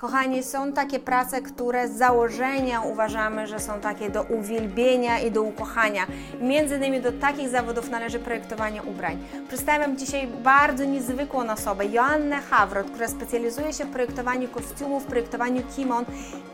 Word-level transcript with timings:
Kochani, 0.00 0.42
są 0.42 0.72
takie 0.72 0.98
prace, 0.98 1.42
które 1.42 1.88
z 1.88 1.98
założenia 1.98 2.80
uważamy, 2.80 3.46
że 3.46 3.60
są 3.60 3.80
takie 3.80 4.10
do 4.10 4.22
uwielbienia 4.22 5.20
i 5.20 5.30
do 5.30 5.42
ukochania. 5.42 6.06
Między 6.40 6.76
innymi 6.76 7.00
do 7.00 7.12
takich 7.12 7.48
zawodów 7.48 7.90
należy 7.90 8.18
projektowanie 8.18 8.82
ubrań. 8.82 9.18
Przedstawiam 9.48 9.96
dzisiaj 9.96 10.26
bardzo 10.26 10.84
niezwykłą 10.84 11.50
osobę, 11.50 11.86
Joannę 11.86 12.36
Hawrot, 12.36 12.90
która 12.90 13.08
specjalizuje 13.08 13.72
się 13.72 13.84
w 13.84 13.90
projektowaniu 13.90 14.48
kostiumów, 14.48 15.04
projektowaniu 15.04 15.62
kimon 15.76 16.04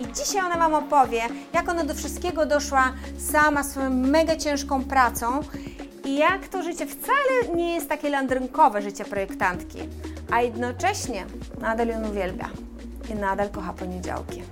i 0.00 0.12
dzisiaj 0.12 0.44
ona 0.46 0.56
Wam 0.56 0.74
opowie, 0.74 1.22
jak 1.52 1.68
ona 1.68 1.84
do 1.84 1.94
wszystkiego 1.94 2.46
doszła 2.46 2.92
sama 3.18 3.62
swoją 3.62 3.90
mega 3.90 4.36
ciężką 4.36 4.84
pracą 4.84 5.40
i 6.04 6.16
jak 6.16 6.48
to 6.48 6.62
życie 6.62 6.86
wcale 6.86 7.56
nie 7.56 7.74
jest 7.74 7.88
takie 7.88 8.10
landrynkowe 8.10 8.82
życie 8.82 9.04
projektantki, 9.04 9.78
a 10.30 10.42
jednocześnie 10.42 11.24
nadal 11.60 11.88
ją 11.88 12.10
uwielbia 12.10 12.48
i 13.10 13.14
nadal 13.14 13.50
kocha 13.50 13.72
poniedziałki. 13.72 14.42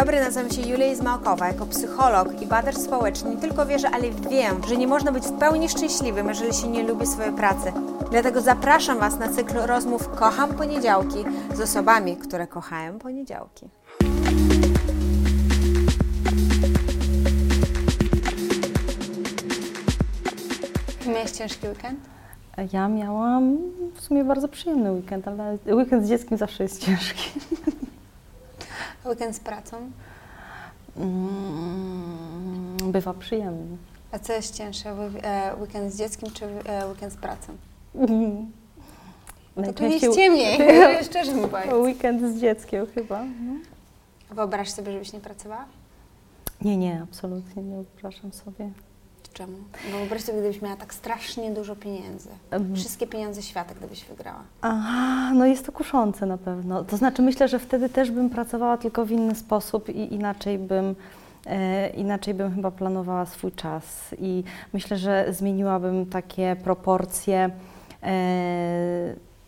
Dobry, 0.00 0.20
nazywam 0.20 0.50
się 0.50 0.62
Julia 0.62 0.86
Izmałkowa. 0.86 1.46
Jako 1.48 1.66
psycholog 1.66 2.42
i 2.42 2.46
badacz 2.46 2.76
społeczny 2.76 3.30
nie 3.30 3.36
tylko 3.36 3.66
wierzę, 3.66 3.90
ale 3.90 4.10
wiem, 4.10 4.60
że 4.68 4.76
nie 4.76 4.86
można 4.86 5.12
być 5.12 5.24
w 5.24 5.38
pełni 5.38 5.68
szczęśliwym, 5.68 6.28
jeżeli 6.28 6.54
się 6.54 6.68
nie 6.68 6.82
lubi 6.82 7.06
swojej 7.06 7.32
pracy. 7.32 7.72
Dlatego 8.10 8.40
zapraszam 8.40 8.98
Was 8.98 9.18
na 9.18 9.28
cykl 9.28 9.58
rozmów 9.58 10.08
Kocham 10.08 10.54
Poniedziałki 10.54 11.24
z 11.54 11.60
osobami, 11.60 12.16
które 12.16 12.46
kochają 12.46 12.98
poniedziałki. 12.98 13.68
Miałeś 21.06 21.30
ciężki 21.30 21.68
weekend? 21.68 22.00
Ja 22.72 22.88
miałam 22.88 23.58
w 23.94 24.00
sumie 24.00 24.24
bardzo 24.24 24.48
przyjemny 24.48 24.92
weekend, 24.92 25.28
ale 25.28 25.58
weekend 25.66 26.04
z 26.04 26.08
dzieckiem 26.08 26.38
zawsze 26.38 26.62
jest 26.62 26.84
ciężki. 26.84 27.30
Weekend 29.06 29.36
z 29.36 29.40
pracą? 29.40 29.76
Mm, 30.96 32.76
Bywa 32.92 33.14
przyjemny. 33.14 33.76
A 34.12 34.18
co 34.18 34.32
jest 34.32 34.54
cięższe, 34.54 34.90
e, 35.22 35.54
weekend 35.60 35.92
z 35.92 35.98
dzieckiem 35.98 36.30
czy 36.30 36.44
e, 36.44 36.88
weekend 36.88 37.12
z 37.12 37.16
pracą? 37.16 37.52
To 39.64 39.72
tu 39.72 39.84
jest 39.84 40.14
ciemniej, 40.16 40.58
szczerze 41.10 41.32
powiedz. 41.32 41.72
Weekend 41.72 42.36
z 42.36 42.40
dzieckiem 42.40 42.86
chyba. 42.94 43.24
No. 43.24 43.52
Wyobraź 44.30 44.70
sobie, 44.70 44.92
żebyś 44.92 45.12
nie 45.12 45.20
pracowała? 45.20 45.64
Nie, 46.62 46.76
nie, 46.76 47.02
absolutnie 47.02 47.62
nie 47.62 47.74
wyobrażam 47.74 48.32
sobie. 48.32 48.70
Czemu? 49.36 49.58
Bo 49.92 49.98
wyobraź 49.98 50.22
sobie, 50.22 50.38
gdybyś 50.38 50.62
miała 50.62 50.76
tak 50.76 50.94
strasznie 50.94 51.50
dużo 51.50 51.76
pieniędzy. 51.76 52.28
Wszystkie 52.74 53.06
pieniądze 53.06 53.42
świata, 53.42 53.74
gdybyś 53.74 54.04
wygrała. 54.04 54.42
Aha, 54.62 55.32
no 55.34 55.46
jest 55.46 55.66
to 55.66 55.72
kuszące 55.72 56.26
na 56.26 56.38
pewno. 56.38 56.84
To 56.84 56.96
znaczy 56.96 57.22
myślę, 57.22 57.48
że 57.48 57.58
wtedy 57.58 57.88
też 57.88 58.10
bym 58.10 58.30
pracowała 58.30 58.76
tylko 58.76 59.04
w 59.04 59.10
inny 59.10 59.34
sposób 59.34 59.88
i 59.88 60.14
inaczej 60.14 60.58
bym, 60.58 60.94
e, 61.46 61.88
inaczej 61.88 62.34
bym 62.34 62.54
chyba 62.54 62.70
planowała 62.70 63.26
swój 63.26 63.52
czas 63.52 64.14
i 64.18 64.44
myślę, 64.72 64.96
że 64.96 65.26
zmieniłabym 65.30 66.06
takie 66.06 66.56
proporcje 66.64 67.38
e, 67.38 67.50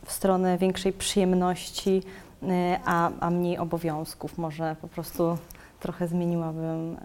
w 0.05 0.13
stronę 0.13 0.59
większej 0.59 0.93
przyjemności, 0.93 2.03
e, 2.43 2.81
a, 2.85 3.11
a 3.21 3.31
mniej 3.31 3.59
obowiązków. 3.59 4.39
Może 4.39 4.77
po 4.81 4.89
prostu 4.89 5.39
trochę 5.81 6.09
zmieniłabym 6.09 6.97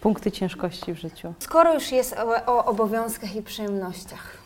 punkty 0.00 0.32
ciężkości 0.32 0.92
w 0.92 0.98
życiu. 0.98 1.34
Skoro 1.38 1.74
już 1.74 1.92
jest 1.92 2.16
o, 2.18 2.54
o 2.56 2.64
obowiązkach 2.64 3.36
i 3.36 3.42
przyjemnościach, 3.42 4.38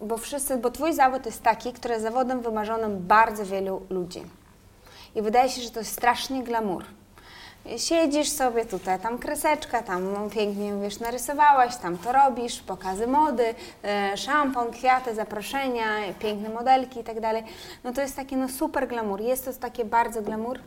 bo 0.00 0.16
wszyscy, 0.16 0.56
bo 0.56 0.70
Twój 0.70 0.92
zawód 0.92 1.26
jest 1.26 1.42
taki, 1.42 1.72
który 1.72 1.94
jest 1.94 2.04
zawodem 2.04 2.40
wymarzonym 2.40 3.06
bardzo 3.06 3.46
wielu 3.46 3.86
ludzi. 3.90 4.22
I 5.14 5.22
wydaje 5.22 5.48
się, 5.48 5.62
że 5.62 5.70
to 5.70 5.80
jest 5.80 5.92
strasznie 5.92 6.42
glamour. 6.42 6.84
Siedzisz 7.76 8.28
sobie 8.28 8.64
tutaj, 8.64 9.00
tam 9.00 9.18
kreseczka, 9.18 9.82
tam 9.82 10.30
pięknie 10.30 10.72
wiesz, 10.82 11.00
narysowałaś, 11.00 11.76
tam 11.76 11.98
to 11.98 12.12
robisz, 12.12 12.60
pokazy 12.60 13.06
mody, 13.06 13.54
e, 13.84 14.16
szampon, 14.16 14.70
kwiaty, 14.70 15.14
zaproszenia, 15.14 15.84
piękne 16.18 16.48
modelki 16.48 17.00
i 17.00 17.04
tak 17.04 17.20
dalej. 17.20 17.42
No 17.84 17.92
to 17.92 18.00
jest 18.00 18.16
takie 18.16 18.36
no 18.36 18.48
super 18.48 18.88
glamour. 18.88 19.20
Jest 19.20 19.44
to 19.44 19.52
takie 19.52 19.84
bardzo 19.84 20.22
glamour? 20.22 20.58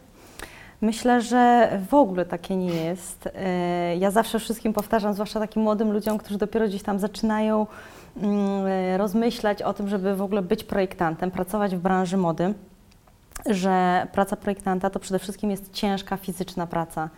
Myślę, 0.82 1.22
że 1.22 1.70
w 1.90 1.94
ogóle 1.94 2.26
takie 2.26 2.56
nie 2.56 2.74
jest. 2.76 3.30
E, 3.36 3.98
Ja 3.98 4.12
zawsze 4.12 4.40
wszystkim 4.40 4.74
powtarzam, 4.74 5.14
zwłaszcza 5.14 5.40
takim 5.40 5.62
młodym 5.64 5.92
ludziom, 5.92 6.18
którzy 6.18 6.38
dopiero 6.38 6.68
gdzieś 6.68 6.84
tam 6.84 7.00
zaczynają 7.00 7.68
mm, 8.22 8.66
e, 8.68 8.98
rozmyślać 8.98 9.62
o 9.62 9.74
tym, 9.74 9.88
żeby 9.90 10.16
w 10.16 10.22
ogóle 10.22 10.42
być 10.42 10.64
projektantem, 10.64 11.32
pracować 11.32 11.76
w 11.76 11.80
branży 11.80 12.18
mody, 12.18 12.54
że 13.46 14.08
praca 14.12 14.36
projektanta 14.36 14.90
to 14.90 15.00
przede 15.00 15.20
wszystkim 15.20 15.52
jest 15.52 15.74
ciężka 15.74 16.18
fizyczna 16.18 16.68
praca. 16.68 17.10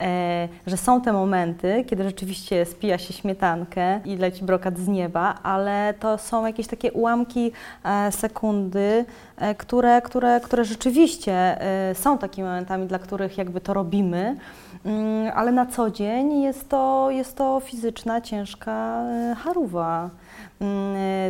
E, 0.00 0.48
Że 0.66 0.76
są 0.76 1.00
te 1.00 1.12
momenty, 1.12 1.84
kiedy 1.84 2.04
rzeczywiście 2.04 2.64
spija 2.66 2.98
się 2.98 3.12
śmietankę 3.12 4.00
i 4.04 4.16
leci 4.16 4.44
brokat 4.44 4.78
z 4.78 4.88
nieba, 4.88 5.34
ale 5.42 5.94
to 6.00 6.18
są 6.18 6.46
jakieś 6.46 6.66
takie 6.66 6.92
ułamki 6.92 7.52
e, 7.84 8.12
sekundy, 8.12 9.04
e, 9.36 9.54
które, 9.54 10.02
które, 10.02 10.40
które 10.40 10.64
rzeczywiście 10.64 11.58
są 11.94 12.18
takimi 12.18 12.48
momentami, 12.48 12.86
dla 12.86 12.98
których 12.98 13.38
jakby 13.38 13.60
to 13.60 13.74
robimy, 13.74 14.36
Mm, 14.86 15.32
ale 15.34 15.52
na 15.52 15.66
co 15.66 15.90
dzień 15.90 16.42
jest 16.42 16.68
to, 16.68 17.10
jest 17.10 17.36
to 17.36 17.60
fizyczna, 17.60 18.20
ciężka 18.20 19.04
charuwa. 19.44 20.04
E, 20.06 20.25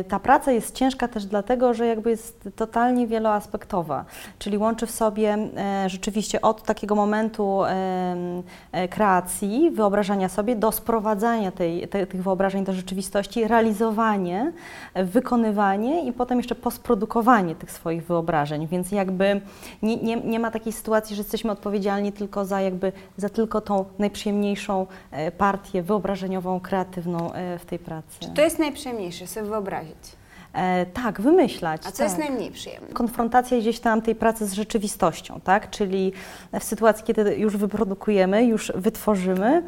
Ta 0.07 0.19
praca 0.19 0.51
jest 0.51 0.75
ciężka 0.75 1.07
też 1.07 1.25
dlatego, 1.25 1.73
że 1.73 1.87
jakby 1.87 2.09
jest 2.09 2.49
totalnie 2.55 3.07
wieloaspektowa, 3.07 4.05
czyli 4.39 4.57
łączy 4.57 4.85
w 4.87 4.91
sobie 4.91 5.37
e, 5.57 5.89
rzeczywiście 5.89 6.41
od 6.41 6.63
takiego 6.63 6.95
momentu 6.95 7.63
e, 7.63 8.87
kreacji, 8.89 9.71
wyobrażania 9.71 10.29
sobie, 10.29 10.55
do 10.55 10.71
sprowadzania 10.71 11.51
tej, 11.51 11.87
te, 11.87 12.07
tych 12.07 12.23
wyobrażeń 12.23 12.65
do 12.65 12.73
rzeczywistości, 12.73 13.47
realizowanie, 13.47 14.51
wykonywanie 14.95 16.03
i 16.03 16.13
potem 16.13 16.37
jeszcze 16.37 16.55
postprodukowanie 16.55 17.55
tych 17.55 17.71
swoich 17.71 18.03
wyobrażeń, 18.03 18.67
więc 18.67 18.91
jakby 18.91 19.41
nie, 19.81 19.97
nie, 19.97 20.15
nie 20.15 20.39
ma 20.39 20.51
takiej 20.51 20.73
sytuacji, 20.73 21.15
że 21.15 21.21
jesteśmy 21.21 21.51
odpowiedzialni 21.51 22.11
tylko 22.11 22.45
za 22.45 22.61
jakby 22.61 22.91
za 23.17 23.29
tylko 23.29 23.61
tą 23.61 23.85
najprzyjemniejszą 23.99 24.87
e, 25.11 25.31
partię 25.31 25.83
wyobrażeniową, 25.83 26.59
kreatywną 26.59 27.31
w 27.59 27.65
tej 27.65 27.79
pracy. 27.79 28.19
Czy 28.19 28.29
to 28.29 28.41
jest 28.41 28.59
najprzyjemniejsze, 28.59 28.96
sobie 29.27 29.45
wyobrazić? 29.45 30.17
E, 30.53 30.85
tak, 30.85 31.21
wymyślać. 31.21 31.81
A 31.85 31.91
co 31.91 31.97
tak. 31.97 32.07
jest 32.07 32.17
najmniej 32.17 32.51
przyjemne? 32.51 32.87
konfrontacja 32.93 33.59
gdzieś 33.59 33.79
tam 33.79 34.01
tej 34.01 34.15
pracy 34.15 34.47
z 34.47 34.53
rzeczywistością, 34.53 35.41
tak? 35.43 35.69
Czyli 35.69 36.13
w 36.59 36.63
sytuacji, 36.63 37.03
kiedy 37.05 37.35
już 37.35 37.57
wyprodukujemy, 37.57 38.45
już 38.45 38.71
wytworzymy, 38.75 39.63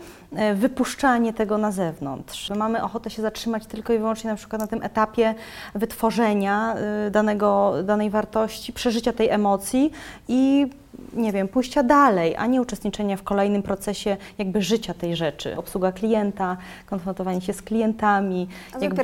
wypuszczanie 0.56 1.34
tego 1.34 1.58
na 1.58 1.72
zewnątrz. 1.72 2.50
Mamy 2.50 2.84
ochotę 2.84 3.10
się 3.10 3.22
zatrzymać 3.22 3.66
tylko 3.66 3.94
i 3.94 3.98
wyłącznie 3.98 4.30
na 4.30 4.36
przykład 4.36 4.62
na 4.62 4.68
tym 4.68 4.84
etapie 4.84 5.36
wytworzenia 5.76 6.76
y, 7.08 7.12
danego, 7.12 7.74
danej 7.84 8.10
wartości, 8.10 8.74
przeżycia 8.74 9.14
tej 9.14 9.30
emocji 9.30 9.92
i 10.28 10.68
nie 11.14 11.32
wiem, 11.32 11.48
pójścia 11.48 11.84
dalej, 11.84 12.36
a 12.36 12.46
nie 12.46 12.62
uczestniczenia 12.62 13.18
w 13.18 13.24
kolejnym 13.24 13.64
procesie 13.64 14.18
jakby 14.38 14.62
życia 14.62 14.94
tej 14.94 15.16
rzeczy. 15.16 15.58
Obsługa 15.58 15.92
klienta, 15.92 16.58
konfrontowanie 16.86 17.42
się 17.42 17.54
z 17.54 17.62
klientami. 17.62 18.48
Z 18.80 18.82
jakby- 18.82 19.04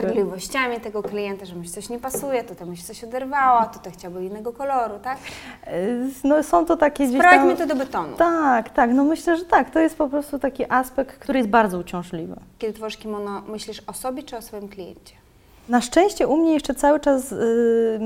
tego 0.83 1.03
klienta, 1.03 1.45
że 1.45 1.55
mu 1.55 1.63
się 1.63 1.69
coś 1.69 1.89
nie 1.89 1.99
pasuje, 1.99 2.43
tutaj 2.43 2.67
mu 2.67 2.75
się 2.75 2.83
coś 2.83 3.03
oderwało, 3.03 3.65
tutaj 3.73 3.93
chciałby 3.93 4.25
innego 4.25 4.53
koloru, 4.53 4.99
tak? 5.03 5.17
y, 5.67 6.09
No 6.23 6.43
są 6.43 6.65
to 6.65 6.77
takie 6.77 7.07
gdzieś 7.07 7.21
tam... 7.21 7.57
To 7.57 7.67
do 7.67 7.75
betonu. 7.75 8.17
Tak, 8.17 8.69
tak, 8.69 8.91
no 8.93 9.03
myślę, 9.03 9.37
że 9.37 9.45
tak. 9.45 9.69
To 9.69 9.79
jest 9.79 9.97
po 9.97 10.07
prostu 10.09 10.39
taki 10.39 10.71
aspekt, 10.71 11.14
który 11.19 11.39
jest 11.39 11.49
bardzo 11.49 11.79
uciążliwy. 11.79 12.35
Kiedy 12.59 12.73
tworzysz 12.73 12.97
kimono, 12.97 13.41
myślisz 13.47 13.81
o 13.87 13.93
sobie 13.93 14.23
czy 14.23 14.37
o 14.37 14.41
swoim 14.41 14.69
kliencie? 14.69 15.13
Na 15.69 15.81
szczęście 15.81 16.27
u 16.27 16.37
mnie 16.37 16.53
jeszcze 16.53 16.75
cały 16.75 16.99
czas 16.99 17.31
y, 17.31 17.99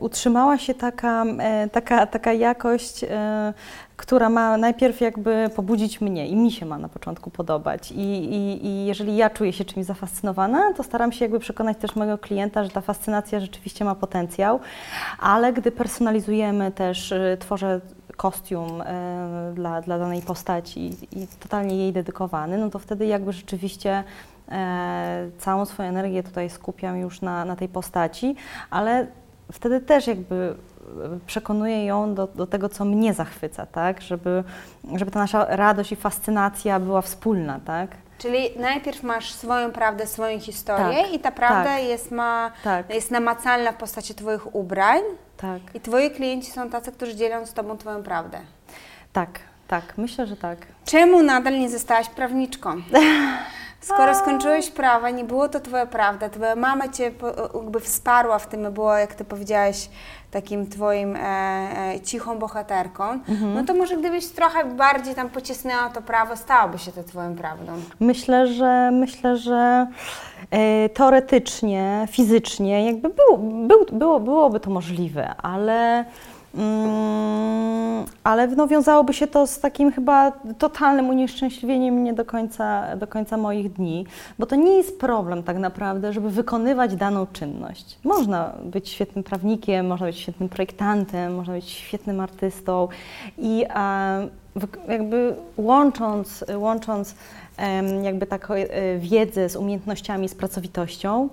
utrzymała 0.00 0.58
się 0.58 0.74
taka, 0.74 1.24
e, 1.24 1.68
taka, 1.68 2.06
taka 2.06 2.32
jakość, 2.32 3.04
e, 3.04 3.54
która 3.96 4.30
ma 4.30 4.56
najpierw 4.56 5.00
jakby 5.00 5.50
pobudzić 5.56 6.00
mnie 6.00 6.28
i 6.28 6.36
mi 6.36 6.52
się 6.52 6.66
ma 6.66 6.78
na 6.78 6.88
początku 6.88 7.30
podobać. 7.30 7.92
I, 7.92 8.00
i, 8.34 8.66
I 8.66 8.86
jeżeli 8.86 9.16
ja 9.16 9.30
czuję 9.30 9.52
się 9.52 9.64
czymś 9.64 9.86
zafascynowana, 9.86 10.72
to 10.74 10.82
staram 10.82 11.12
się 11.12 11.24
jakby 11.24 11.38
przekonać 11.40 11.78
też 11.78 11.96
mojego 11.96 12.18
klienta, 12.18 12.64
że 12.64 12.70
ta 12.70 12.80
fascynacja 12.80 13.40
rzeczywiście 13.40 13.84
ma 13.84 13.94
potencjał, 13.94 14.60
ale 15.20 15.52
gdy 15.52 15.72
personalizujemy 15.72 16.70
też, 16.72 17.12
y, 17.12 17.36
tworzę 17.40 17.80
kostium 18.18 18.82
e, 18.82 19.52
dla, 19.54 19.80
dla 19.80 19.98
danej 19.98 20.22
postaci 20.22 20.90
i 21.12 21.26
totalnie 21.40 21.76
jej 21.76 21.92
dedykowany, 21.92 22.58
no 22.58 22.70
to 22.70 22.78
wtedy 22.78 23.06
jakby 23.06 23.32
rzeczywiście 23.32 24.04
e, 24.48 25.30
całą 25.38 25.64
swoją 25.64 25.88
energię 25.88 26.22
tutaj 26.22 26.50
skupiam 26.50 26.96
już 26.96 27.20
na, 27.20 27.44
na 27.44 27.56
tej 27.56 27.68
postaci, 27.68 28.36
ale 28.70 29.06
wtedy 29.52 29.80
też 29.80 30.06
jakby 30.06 30.54
e, 31.04 31.18
przekonuję 31.26 31.84
ją 31.84 32.14
do, 32.14 32.26
do 32.26 32.46
tego, 32.46 32.68
co 32.68 32.84
mnie 32.84 33.14
zachwyca, 33.14 33.66
tak? 33.66 34.00
Żeby, 34.00 34.44
żeby 34.94 35.10
ta 35.10 35.18
nasza 35.18 35.56
radość 35.56 35.92
i 35.92 35.96
fascynacja 35.96 36.80
była 36.80 37.02
wspólna, 37.02 37.60
tak? 37.64 37.90
Czyli 38.18 38.50
najpierw 38.56 39.02
masz 39.02 39.32
swoją 39.32 39.72
prawdę, 39.72 40.06
swoją 40.06 40.40
historię 40.40 41.02
Tak, 41.02 41.12
i 41.12 41.18
ta 41.18 41.30
prawda 41.32 41.64
tak. 41.64 41.82
jest, 41.84 42.10
ma, 42.10 42.50
Tak. 42.64 42.94
jest 42.94 43.10
namacalna 43.10 43.72
w 43.72 43.76
postaci 43.76 44.14
Twoich 44.14 44.54
ubrań 44.54 45.00
Tak, 45.36 45.58
i 45.74 45.80
Twoi 45.80 46.10
klienci 46.10 46.50
są 46.50 46.70
tacy, 46.70 46.92
którzy 46.92 47.14
dzielą 47.16 47.46
z 47.46 47.52
Tobą 47.52 47.78
Twoją 47.78 48.02
prawdę. 48.02 48.38
tak, 49.12 49.28
tak, 49.68 49.84
myślę, 49.96 50.26
że 50.26 50.36
tak. 50.36 50.58
Czemu 50.84 51.22
nadal 51.22 51.58
nie 51.60 51.70
zostałaś 51.70 52.08
prawniczką? 52.08 52.70
Skoro 53.80 54.14
skończyłeś 54.14 54.70
prawa, 54.70 55.10
nie 55.10 55.24
było 55.24 55.48
to 55.48 55.60
Twoja 55.60 55.86
prawda, 55.86 56.28
Twoja 56.28 56.56
mama 56.56 56.88
Cię 56.88 57.12
jakby 57.54 57.80
wsparła 57.80 58.38
w 58.38 58.46
tym, 58.46 58.72
była, 58.72 59.00
jak 59.00 59.14
Ty 59.14 59.24
powiedziałaś, 59.24 59.88
takim 60.30 60.66
Twoim 60.66 61.16
e, 61.16 61.20
e, 61.20 62.00
cichą 62.00 62.38
bohaterką, 62.38 63.04
no 63.54 63.64
to 63.64 63.74
może 63.74 63.96
gdybyś 63.96 64.26
trochę 64.26 64.64
bardziej 64.64 65.14
tam 65.14 65.30
pocisnęła 65.30 65.88
to 65.88 66.02
prawo, 66.02 66.36
stałoby 66.36 66.78
się 66.78 66.92
to 66.92 67.04
Twoją 67.04 67.36
prawdą. 67.36 67.72
Myślę, 68.00 68.46
że 68.46 68.90
myślę, 68.92 69.36
że 69.36 69.86
e, 70.50 70.88
teoretycznie, 70.88 72.08
fizycznie 72.10 72.86
jakby 72.86 73.08
było, 73.08 73.38
był, 73.38 73.86
było, 73.92 74.20
byłoby 74.20 74.60
to 74.60 74.70
możliwe, 74.70 75.34
ale, 75.42 76.04
ale 78.24 78.46
no, 78.46 78.66
wiązałoby 78.66 79.14
się 79.14 79.26
to 79.26 79.46
z 79.46 79.60
takim 79.60 79.92
chyba 79.92 80.32
totalnym 80.58 81.08
unieszczęśliwieniem 81.08 81.94
mnie 81.94 82.14
do 82.14 82.24
końca, 82.24 82.96
do 82.96 83.06
końca 83.06 83.36
moich 83.36 83.72
dni, 83.72 84.06
bo 84.38 84.46
to 84.46 84.56
nie 84.56 84.76
jest 84.76 85.00
problem 85.00 85.42
tak 85.42 85.58
naprawdę, 85.58 86.12
żeby 86.12 86.30
wykonywać 86.30 86.96
daną 86.96 87.26
czynność. 87.26 87.98
Można 88.04 88.52
być 88.64 88.88
świetnym 88.88 89.24
prawnikiem, 89.24 89.86
można 89.86 90.06
być 90.06 90.16
świetnym 90.18 90.48
projektantem, 90.48 91.34
można 91.34 91.54
być 91.54 91.70
świetnym 91.70 92.20
artystą 92.20 92.88
i 93.38 93.64
jakby 94.88 95.34
łącząc, 95.56 96.44
łącząc 96.56 97.14
jakby 98.02 98.26
taką 98.26 98.54
e, 98.54 98.98
wiedzę 98.98 99.48
z 99.48 99.56
umiejętnościami, 99.56 100.28
z 100.28 100.34
pracowitością, 100.34 101.28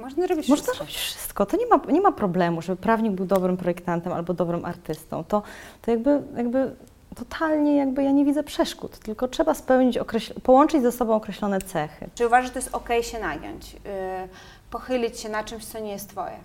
Można 0.00 0.26
robić 0.26 0.48
można 0.48 0.62
wszystko. 0.62 0.84
robić 0.84 0.96
wszystko. 0.96 1.46
To 1.46 1.56
nie 1.56 1.66
ma, 1.66 1.80
nie 1.92 2.00
ma 2.00 2.12
problemu, 2.12 2.62
żeby 2.62 2.82
prawnik 2.82 3.12
był 3.12 3.26
dobrym 3.26 3.56
projektantem 3.56 4.12
albo 4.12 4.34
dobrym 4.34 4.64
artystą. 4.64 5.24
To, 5.24 5.42
to 5.82 5.90
jakby, 5.90 6.22
jakby 6.36 6.74
totalnie 7.14 7.76
jakby 7.76 8.02
ja 8.02 8.10
nie 8.10 8.24
widzę 8.24 8.42
przeszkód, 8.42 8.98
tylko 8.98 9.28
trzeba 9.28 9.54
spełnić, 9.54 9.98
połączyć 10.42 10.82
ze 10.82 10.92
sobą 10.92 11.14
określone 11.14 11.60
cechy. 11.60 12.08
Czy 12.14 12.26
uważasz, 12.26 12.46
że 12.46 12.52
to 12.52 12.58
jest 12.58 12.74
ok 12.74 12.88
się 13.02 13.20
nagiąć, 13.20 13.72
yy, 13.72 13.80
pochylić 14.70 15.20
się 15.20 15.28
na 15.28 15.44
czymś, 15.44 15.64
co 15.64 15.78
nie 15.78 15.92
jest 15.92 16.08
Twoje? 16.08 16.36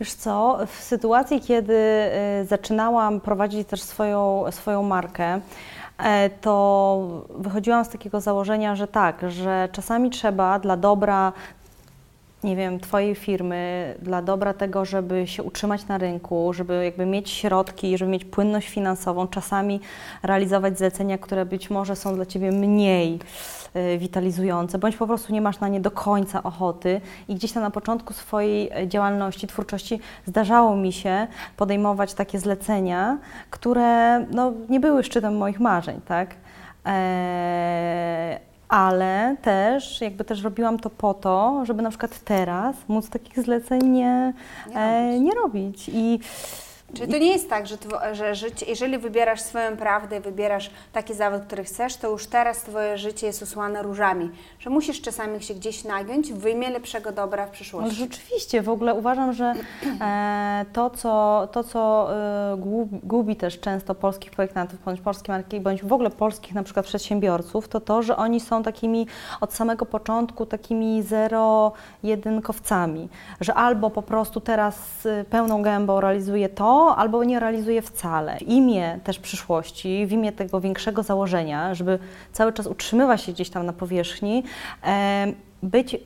Wiesz 0.00 0.12
co, 0.14 0.58
w 0.66 0.82
sytuacji, 0.82 1.40
kiedy 1.40 1.74
y, 2.42 2.44
zaczynałam 2.46 3.20
prowadzić 3.20 3.68
też 3.68 3.82
swoją, 3.82 4.44
swoją 4.50 4.82
markę, 4.82 5.40
e, 5.98 6.30
to 6.30 7.24
wychodziłam 7.30 7.84
z 7.84 7.88
takiego 7.88 8.20
założenia, 8.20 8.76
że 8.76 8.86
tak, 8.86 9.16
że 9.28 9.68
czasami 9.72 10.10
trzeba 10.10 10.58
dla 10.58 10.76
dobra 10.76 11.32
nie 12.44 12.56
wiem, 12.56 12.80
Twojej 12.80 13.14
firmy, 13.14 13.94
dla 14.02 14.22
dobra 14.22 14.54
tego, 14.54 14.84
żeby 14.84 15.26
się 15.26 15.42
utrzymać 15.42 15.86
na 15.86 15.98
rynku, 15.98 16.52
żeby 16.52 16.84
jakby 16.84 17.06
mieć 17.06 17.30
środki, 17.30 17.98
żeby 17.98 18.10
mieć 18.10 18.24
płynność 18.24 18.68
finansową, 18.68 19.28
czasami 19.28 19.80
realizować 20.22 20.78
zlecenia, 20.78 21.18
które 21.18 21.46
być 21.46 21.70
może 21.70 21.96
są 21.96 22.14
dla 22.14 22.26
Ciebie 22.26 22.52
mniej 22.52 23.18
y, 23.76 23.98
witalizujące, 23.98 24.78
bądź 24.78 24.96
po 24.96 25.06
prostu 25.06 25.32
nie 25.32 25.40
masz 25.40 25.60
na 25.60 25.68
nie 25.68 25.80
do 25.80 25.90
końca 25.90 26.42
ochoty 26.42 27.00
i 27.28 27.34
gdzieś 27.34 27.52
tam 27.52 27.62
na 27.62 27.70
początku 27.70 28.12
swojej 28.12 28.70
e, 28.70 28.88
działalności, 28.88 29.46
twórczości 29.46 30.00
zdarzało 30.26 30.76
mi 30.76 30.92
się 30.92 31.26
podejmować 31.56 32.14
takie 32.14 32.38
zlecenia, 32.38 33.18
które 33.50 34.20
no, 34.30 34.52
nie 34.68 34.80
były 34.80 35.04
szczytem 35.04 35.36
moich 35.36 35.60
marzeń, 35.60 36.00
tak? 36.06 36.34
Eee, 36.84 38.47
ale 38.68 39.36
też 39.42 40.00
jakby 40.00 40.24
też 40.24 40.42
robiłam 40.42 40.78
to 40.78 40.90
po 40.90 41.14
to, 41.14 41.64
żeby 41.64 41.82
na 41.82 41.90
przykład 41.90 42.18
teraz 42.18 42.76
móc 42.88 43.08
takich 43.10 43.38
zleceń 43.44 43.82
nie, 43.88 44.32
Nie 44.68 44.76
e, 44.80 45.02
robić. 45.06 45.20
nie 45.24 45.34
robić. 45.34 45.90
I 45.92 46.20
Czyli 46.94 47.12
to 47.12 47.18
nie 47.18 47.32
jest 47.32 47.50
tak, 47.50 47.66
że, 47.66 47.76
że 48.12 48.34
życie, 48.34 48.66
jeżeli 48.66 48.98
wybierasz 48.98 49.40
swoją 49.40 49.76
prawdę, 49.76 50.20
wybierasz 50.20 50.70
taki 50.92 51.14
zawód, 51.14 51.42
który 51.46 51.64
chcesz, 51.64 51.96
to 51.96 52.10
już 52.10 52.26
teraz 52.26 52.62
Twoje 52.62 52.98
życie 52.98 53.26
jest 53.26 53.42
usłane 53.42 53.82
różami, 53.82 54.30
że 54.58 54.70
musisz 54.70 55.00
czasami 55.00 55.42
się 55.42 55.54
gdzieś 55.54 55.84
nagiąć 55.84 56.32
w 56.32 56.46
imię 56.46 56.70
lepszego 56.70 57.12
dobra 57.12 57.46
w 57.46 57.50
przyszłości. 57.50 57.96
rzeczywiście, 57.96 58.62
w 58.62 58.68
ogóle 58.68 58.94
uważam, 58.94 59.32
że 59.32 59.54
e, 60.00 60.64
to, 60.72 60.90
co, 60.90 61.48
to, 61.52 61.64
co 61.64 62.08
e, 62.52 62.56
gubi, 62.56 62.98
gubi 63.02 63.36
też 63.36 63.60
często 63.60 63.94
polskich 63.94 64.30
projektantów, 64.30 64.84
bądź 64.84 65.00
polskie 65.00 65.32
marki, 65.32 65.60
bądź 65.60 65.84
w 65.84 65.92
ogóle 65.92 66.10
polskich 66.10 66.54
na 66.54 66.62
przykład 66.62 66.86
przedsiębiorców, 66.86 67.68
to 67.68 67.80
to, 67.80 68.02
że 68.02 68.16
oni 68.16 68.40
są 68.40 68.62
takimi 68.62 69.06
od 69.40 69.54
samego 69.54 69.86
początku 69.86 70.46
takimi 70.46 71.02
zero-jedynkowcami, 71.02 73.08
że 73.40 73.54
albo 73.54 73.90
po 73.90 74.02
prostu 74.02 74.40
teraz 74.40 75.06
y, 75.06 75.24
pełną 75.30 75.62
gębą 75.62 76.00
realizuje 76.00 76.48
to, 76.48 76.77
albo 76.80 77.24
nie 77.24 77.40
realizuje 77.40 77.82
wcale. 77.82 78.38
W 78.38 78.42
imię 78.42 78.98
też 79.04 79.18
przyszłości, 79.18 80.06
w 80.06 80.12
imię 80.12 80.32
tego 80.32 80.60
większego 80.60 81.02
założenia, 81.02 81.74
żeby 81.74 81.98
cały 82.32 82.52
czas 82.52 82.66
utrzymywać 82.66 83.22
się 83.22 83.32
gdzieś 83.32 83.50
tam 83.50 83.66
na 83.66 83.72
powierzchni, 83.72 84.44
być 85.62 85.96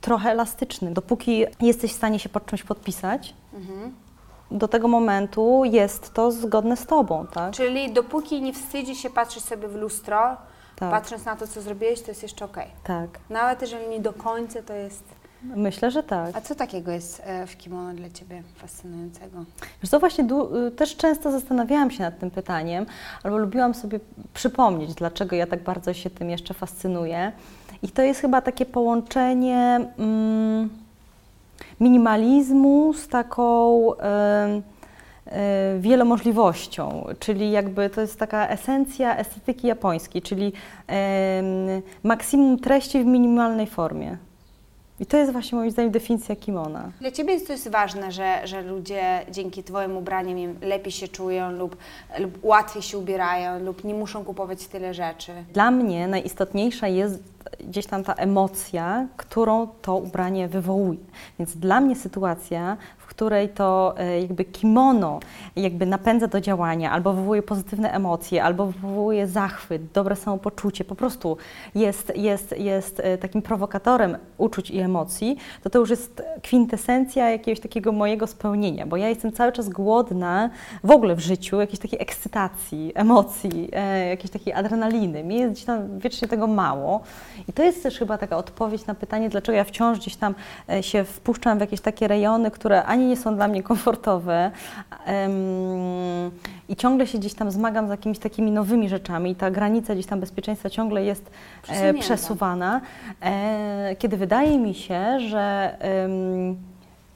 trochę 0.00 0.30
elastyczny. 0.30 0.90
Dopóki 0.90 1.44
jesteś 1.60 1.92
w 1.92 1.96
stanie 1.96 2.18
się 2.18 2.28
pod 2.28 2.46
czymś 2.46 2.62
podpisać, 2.62 3.34
Mhm. 3.54 3.94
do 4.50 4.68
tego 4.68 4.88
momentu 4.88 5.62
jest 5.64 6.14
to 6.14 6.32
zgodne 6.32 6.76
z 6.76 6.86
tobą, 6.86 7.26
tak? 7.26 7.52
Czyli 7.54 7.92
dopóki 7.92 8.42
nie 8.42 8.52
wstydzi 8.52 8.96
się 8.96 9.10
patrzeć 9.10 9.44
sobie 9.44 9.68
w 9.68 9.74
lustro, 9.74 10.36
Tak. 10.76 10.90
patrząc 10.90 11.24
na 11.24 11.36
to, 11.36 11.46
co 11.46 11.62
zrobiłeś, 11.62 12.02
to 12.02 12.10
jest 12.10 12.22
jeszcze 12.22 12.44
okej. 12.44 12.66
Tak. 12.84 13.08
Nawet 13.30 13.60
jeżeli 13.62 13.88
nie 13.88 14.00
do 14.00 14.12
końca, 14.12 14.62
to 14.62 14.72
jest... 14.74 15.04
Myślę, 15.42 15.90
że 15.90 16.02
tak. 16.02 16.36
A 16.36 16.40
co 16.40 16.54
takiego 16.54 16.92
jest 16.92 17.22
e, 17.24 17.46
w 17.46 17.56
kimono 17.56 17.94
dla 17.94 18.10
Ciebie 18.10 18.42
fascynującego? 18.56 19.44
Wiesz 19.82 19.90
co, 19.90 20.00
właśnie 20.00 20.24
y, 20.66 20.70
też 20.70 20.96
często 20.96 21.32
zastanawiałam 21.32 21.90
się 21.90 22.02
nad 22.02 22.18
tym 22.18 22.30
pytaniem, 22.30 22.86
albo 23.22 23.38
lubiłam 23.38 23.74
sobie 23.74 24.00
przypomnieć, 24.34 24.94
dlaczego 24.94 25.36
ja 25.36 25.46
tak 25.46 25.62
bardzo 25.62 25.92
się 25.92 26.10
tym 26.10 26.30
jeszcze 26.30 26.54
fascynuję. 26.54 27.32
I 27.82 27.88
to 27.88 28.02
jest 28.02 28.20
chyba 28.20 28.40
takie 28.40 28.66
połączenie 28.66 29.80
mm, 29.98 30.68
minimalizmu 31.80 32.92
z 32.92 33.08
taką 33.08 33.94
em, 33.96 34.62
e, 35.26 35.78
wielomożliwością, 35.78 37.04
czyli 37.18 37.50
jakby 37.50 37.90
to 37.90 38.00
jest 38.00 38.18
taka 38.18 38.48
esencja 38.48 39.16
estetyki 39.16 39.66
japońskiej, 39.66 40.22
czyli 40.22 40.52
em, 40.86 41.46
maksimum 42.02 42.58
treści 42.58 43.02
w 43.02 43.06
minimalnej 43.06 43.66
formie. 43.66 44.16
I 45.00 45.06
to 45.06 45.16
jest 45.16 45.32
właśnie 45.32 45.58
moim 45.58 45.70
zdaniem 45.70 45.90
definicja 45.90 46.36
kimona. 46.36 46.92
Dla 47.00 47.10
Ciebie 47.10 47.32
jest 47.32 47.46
to 47.46 47.52
jest 47.52 47.68
ważne, 47.68 48.12
że, 48.12 48.40
że 48.44 48.62
ludzie 48.62 49.26
dzięki 49.30 49.62
Twoim 49.64 49.96
ubraniom 49.96 50.54
lepiej 50.62 50.92
się 50.92 51.08
czują 51.08 51.52
lub, 51.52 51.76
lub 52.18 52.38
łatwiej 52.44 52.82
się 52.82 52.98
ubierają 52.98 53.64
lub 53.64 53.84
nie 53.84 53.94
muszą 53.94 54.24
kupować 54.24 54.66
tyle 54.66 54.94
rzeczy. 54.94 55.32
Dla 55.52 55.70
mnie 55.70 56.08
najistotniejsza 56.08 56.88
jest 56.88 57.22
gdzieś 57.60 57.86
tam 57.86 58.04
ta 58.04 58.14
emocja, 58.14 59.06
którą 59.16 59.68
to 59.82 59.96
ubranie 59.96 60.48
wywołuje. 60.48 60.98
Więc 61.38 61.56
dla 61.56 61.80
mnie 61.80 61.96
sytuacja, 61.96 62.76
której 63.20 63.48
to 63.48 63.94
e, 63.98 64.20
jakby 64.20 64.44
kimono 64.44 65.20
jakby 65.56 65.86
napędza 65.86 66.26
do 66.26 66.40
działania, 66.40 66.90
albo 66.90 67.12
wywołuje 67.12 67.42
pozytywne 67.42 67.92
emocje, 67.92 68.44
albo 68.44 68.66
wywołuje 68.66 69.26
zachwyt, 69.26 69.82
dobre 69.94 70.16
samopoczucie, 70.16 70.84
po 70.84 70.94
prostu 70.94 71.36
jest, 71.74 72.12
jest, 72.16 72.58
jest 72.58 73.00
e, 73.00 73.18
takim 73.18 73.42
prowokatorem 73.42 74.16
uczuć 74.38 74.70
i 74.70 74.78
emocji, 74.78 75.36
to 75.62 75.70
to 75.70 75.78
już 75.78 75.90
jest 75.90 76.22
kwintesencja 76.42 77.30
jakiegoś 77.30 77.60
takiego 77.60 77.92
mojego 77.92 78.26
spełnienia, 78.26 78.86
bo 78.86 78.96
ja 78.96 79.08
jestem 79.08 79.32
cały 79.32 79.52
czas 79.52 79.68
głodna 79.68 80.50
w 80.84 80.90
ogóle 80.90 81.14
w 81.14 81.20
życiu 81.20 81.60
jakiejś 81.60 81.78
takiej 81.78 82.02
ekscytacji, 82.02 82.92
emocji, 82.94 83.68
e, 83.72 84.08
jakiejś 84.08 84.30
takiej 84.30 84.52
adrenaliny. 84.52 85.24
Mi 85.24 85.38
jest 85.38 85.52
gdzieś 85.52 85.64
tam 85.64 85.98
wiecznie 85.98 86.28
tego 86.28 86.46
mało. 86.46 87.00
I 87.48 87.52
to 87.52 87.62
jest 87.62 87.82
też 87.82 87.98
chyba 87.98 88.18
taka 88.18 88.36
odpowiedź 88.36 88.86
na 88.86 88.94
pytanie, 88.94 89.28
dlaczego 89.28 89.56
ja 89.56 89.64
wciąż 89.64 89.98
gdzieś 89.98 90.16
tam 90.16 90.34
się 90.80 91.04
wpuszczam 91.04 91.58
w 91.58 91.60
jakieś 91.60 91.80
takie 91.80 92.08
rejony, 92.08 92.50
które 92.50 92.84
ani 92.84 93.09
nie 93.10 93.16
są 93.16 93.36
dla 93.36 93.48
mnie 93.48 93.62
komfortowe 93.62 94.50
em, 95.06 95.32
i 96.68 96.76
ciągle 96.76 97.06
się 97.06 97.18
gdzieś 97.18 97.34
tam 97.34 97.50
zmagam 97.50 97.86
z 97.86 97.90
jakimiś 97.90 98.18
takimi 98.18 98.50
nowymi 98.50 98.88
rzeczami. 98.88 99.36
Ta 99.36 99.50
granica 99.50 99.94
gdzieś 99.94 100.06
tam 100.06 100.20
bezpieczeństwa 100.20 100.70
ciągle 100.70 101.04
jest 101.04 101.30
e, 101.68 101.94
przesuwana, 101.94 102.80
e, 103.20 103.96
kiedy 103.98 104.16
wydaje 104.16 104.58
mi 104.58 104.74
się, 104.74 105.20
że 105.20 105.76
em, 105.78 106.56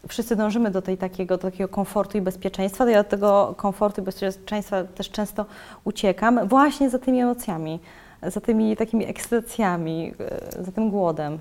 wszyscy 0.09 0.37
dążymy 0.37 0.71
do, 0.71 0.83
tej 0.83 0.99
takiego, 0.99 1.37
do 1.37 1.43
takiego 1.43 1.69
komfortu 1.69 2.19
i 2.19 2.21
bezpieczeństwa, 2.21 2.85
to 2.85 2.91
ja 2.91 3.01
od 3.01 3.09
tego 3.09 3.55
komfortu 3.57 4.01
i 4.01 4.05
bezpieczeństwa 4.05 4.85
też 4.85 5.11
często 5.11 5.47
uciekam 5.85 6.49
właśnie 6.49 6.91
za 6.91 6.99
tymi 6.99 7.21
emocjami, 7.21 7.81
za 8.23 8.41
tymi 8.41 8.77
takimi 8.77 9.05
ekscytacjami, 9.07 10.15
e, 10.59 10.65
za 10.65 10.73
tym 10.73 10.91
głodem. 10.91 11.39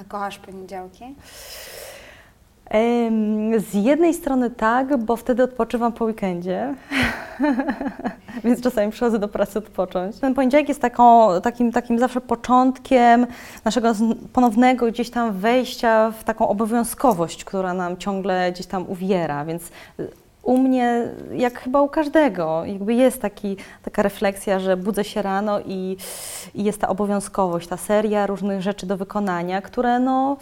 A 0.00 0.04
kochasz 0.04 0.38
poniedziałki? 0.38 1.04
Z 3.58 3.74
jednej 3.74 4.14
strony 4.14 4.50
tak, 4.50 4.96
bo 4.96 5.16
wtedy 5.16 5.42
odpoczywam 5.42 5.92
po 5.92 6.04
weekendzie, 6.04 6.74
więc 8.44 8.60
czasami 8.60 8.92
przychodzę 8.92 9.18
do 9.18 9.28
pracy 9.28 9.58
odpocząć. 9.58 10.18
Ten 10.18 10.34
poniedziałek 10.34 10.68
jest 10.68 10.80
taką, 10.80 11.28
takim, 11.40 11.72
takim 11.72 11.98
zawsze 11.98 12.20
początkiem 12.20 13.26
naszego 13.64 13.92
ponownego 14.32 14.86
gdzieś 14.86 15.10
tam 15.10 15.32
wejścia 15.32 16.10
w 16.10 16.24
taką 16.24 16.48
obowiązkowość, 16.48 17.44
która 17.44 17.74
nam 17.74 17.96
ciągle 17.96 18.52
gdzieś 18.52 18.66
tam 18.66 18.90
uwiera, 18.90 19.44
więc 19.44 19.70
u 20.42 20.58
mnie, 20.58 21.08
jak 21.36 21.60
chyba 21.60 21.82
u 21.82 21.88
każdego, 21.88 22.64
jakby 22.64 22.94
jest 22.94 23.22
taki, 23.22 23.56
taka 23.82 24.02
refleksja, 24.02 24.60
że 24.60 24.76
budzę 24.76 25.04
się 25.04 25.22
rano 25.22 25.60
i, 25.60 25.96
i 26.54 26.64
jest 26.64 26.80
ta 26.80 26.88
obowiązkowość, 26.88 27.68
ta 27.68 27.76
seria 27.76 28.26
różnych 28.26 28.62
rzeczy 28.62 28.86
do 28.86 28.96
wykonania, 28.96 29.62
które 29.62 29.98
no 30.00 30.36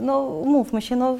no 0.00 0.28
mówmy 0.44 0.82
się, 0.82 0.96
no 0.96 1.16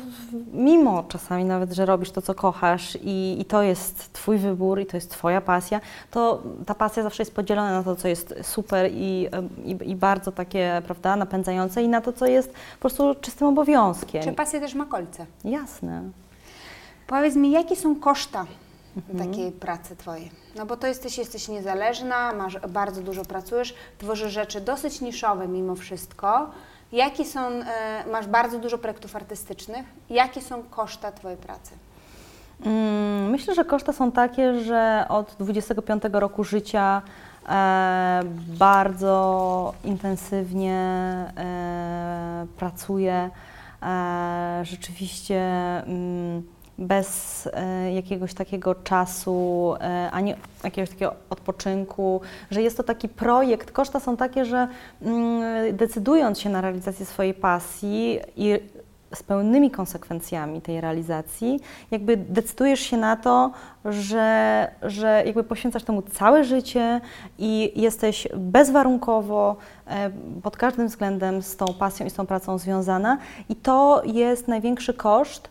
mimo 0.52 1.02
czasami 1.02 1.44
nawet, 1.44 1.72
że 1.72 1.86
robisz 1.86 2.10
to, 2.10 2.22
co 2.22 2.34
kochasz 2.34 2.98
i, 3.02 3.36
i 3.40 3.44
to 3.44 3.62
jest 3.62 4.12
Twój 4.12 4.38
wybór 4.38 4.80
i 4.80 4.86
to 4.86 4.96
jest 4.96 5.10
Twoja 5.10 5.40
pasja, 5.40 5.80
to 6.10 6.42
ta 6.66 6.74
pasja 6.74 7.02
zawsze 7.02 7.22
jest 7.22 7.34
podzielona 7.34 7.72
na 7.72 7.82
to, 7.82 7.96
co 7.96 8.08
jest 8.08 8.34
super 8.42 8.90
i, 8.92 9.28
i, 9.64 9.90
i 9.90 9.96
bardzo 9.96 10.32
takie, 10.32 10.82
prawda, 10.84 11.16
napędzające 11.16 11.82
i 11.82 11.88
na 11.88 12.00
to, 12.00 12.12
co 12.12 12.26
jest 12.26 12.52
po 12.52 12.80
prostu 12.80 13.14
czystym 13.20 13.48
obowiązkiem. 13.48 14.22
Czy 14.22 14.32
pasja 14.32 14.60
też 14.60 14.74
ma 14.74 14.86
kolce? 14.86 15.26
Jasne. 15.44 16.02
Powiedz 17.06 17.36
mi, 17.36 17.50
jakie 17.50 17.76
są 17.76 17.96
koszta 17.96 18.46
mhm. 18.96 19.30
takiej 19.30 19.52
pracy 19.52 19.96
Twojej? 19.96 20.30
No 20.56 20.66
bo 20.66 20.76
to 20.76 20.86
jesteś, 20.86 21.18
jesteś 21.18 21.48
niezależna, 21.48 22.32
masz, 22.32 22.58
bardzo 22.68 23.02
dużo 23.02 23.24
pracujesz, 23.24 23.74
tworzysz 23.98 24.32
rzeczy 24.32 24.60
dosyć 24.60 25.00
niszowe 25.00 25.48
mimo 25.48 25.74
wszystko. 25.74 26.50
Jakie 26.92 27.24
są, 27.24 27.40
e, 27.40 27.64
masz 28.12 28.26
bardzo 28.26 28.58
dużo 28.58 28.78
projektów 28.78 29.16
artystycznych, 29.16 29.86
jakie 30.10 30.40
są 30.40 30.62
koszta 30.62 31.12
Twojej 31.12 31.38
pracy? 31.38 31.70
Mm, 32.66 33.30
myślę, 33.30 33.54
że 33.54 33.64
koszta 33.64 33.92
są 33.92 34.12
takie, 34.12 34.60
że 34.60 35.06
od 35.08 35.36
25 35.38 36.02
roku 36.12 36.44
życia 36.44 37.02
e, 37.48 38.20
bardzo 38.58 39.74
intensywnie 39.84 40.76
e, 41.36 42.46
pracuję. 42.56 43.30
Rzeczywiście. 44.62 45.42
Bez 46.80 47.46
e, 47.52 47.92
jakiegoś 47.92 48.34
takiego 48.34 48.74
czasu, 48.74 49.74
e, 49.80 50.10
ani 50.12 50.34
jakiegoś 50.64 50.90
takiego 50.90 51.14
odpoczynku, 51.30 52.20
że 52.50 52.62
jest 52.62 52.76
to 52.76 52.82
taki 52.82 53.08
projekt. 53.08 53.72
Koszta 53.72 54.00
są 54.00 54.16
takie, 54.16 54.44
że 54.44 54.68
mm, 55.02 55.76
decydując 55.76 56.40
się 56.40 56.50
na 56.50 56.60
realizację 56.60 57.06
swojej 57.06 57.34
pasji 57.34 58.20
i 58.36 58.60
z 59.14 59.22
pełnymi 59.22 59.70
konsekwencjami 59.70 60.60
tej 60.60 60.80
realizacji, 60.80 61.60
jakby 61.90 62.16
decydujesz 62.16 62.80
się 62.80 62.96
na 62.96 63.16
to, 63.16 63.50
że, 63.84 64.68
że 64.82 65.22
jakby 65.26 65.44
poświęcasz 65.44 65.84
temu 65.84 66.02
całe 66.02 66.44
życie 66.44 67.00
i 67.38 67.72
jesteś 67.80 68.28
bezwarunkowo 68.36 69.56
e, 69.86 70.10
pod 70.42 70.56
każdym 70.56 70.86
względem 70.86 71.42
z 71.42 71.56
tą 71.56 71.66
pasją 71.78 72.06
i 72.06 72.10
z 72.10 72.14
tą 72.14 72.26
pracą 72.26 72.58
związana. 72.58 73.18
I 73.48 73.56
to 73.56 74.02
jest 74.04 74.48
największy 74.48 74.94
koszt 74.94 75.50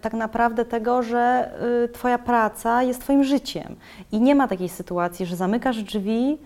tak 0.00 0.12
naprawdę 0.12 0.64
tego, 0.64 1.02
że 1.02 1.52
y, 1.84 1.88
Twoja 1.88 2.18
praca 2.18 2.82
jest 2.82 3.00
Twoim 3.00 3.24
życiem. 3.24 3.76
I 4.12 4.20
nie 4.20 4.34
ma 4.34 4.48
takiej 4.48 4.68
sytuacji, 4.68 5.26
że 5.26 5.36
zamykasz 5.36 5.82
drzwi, 5.82 6.38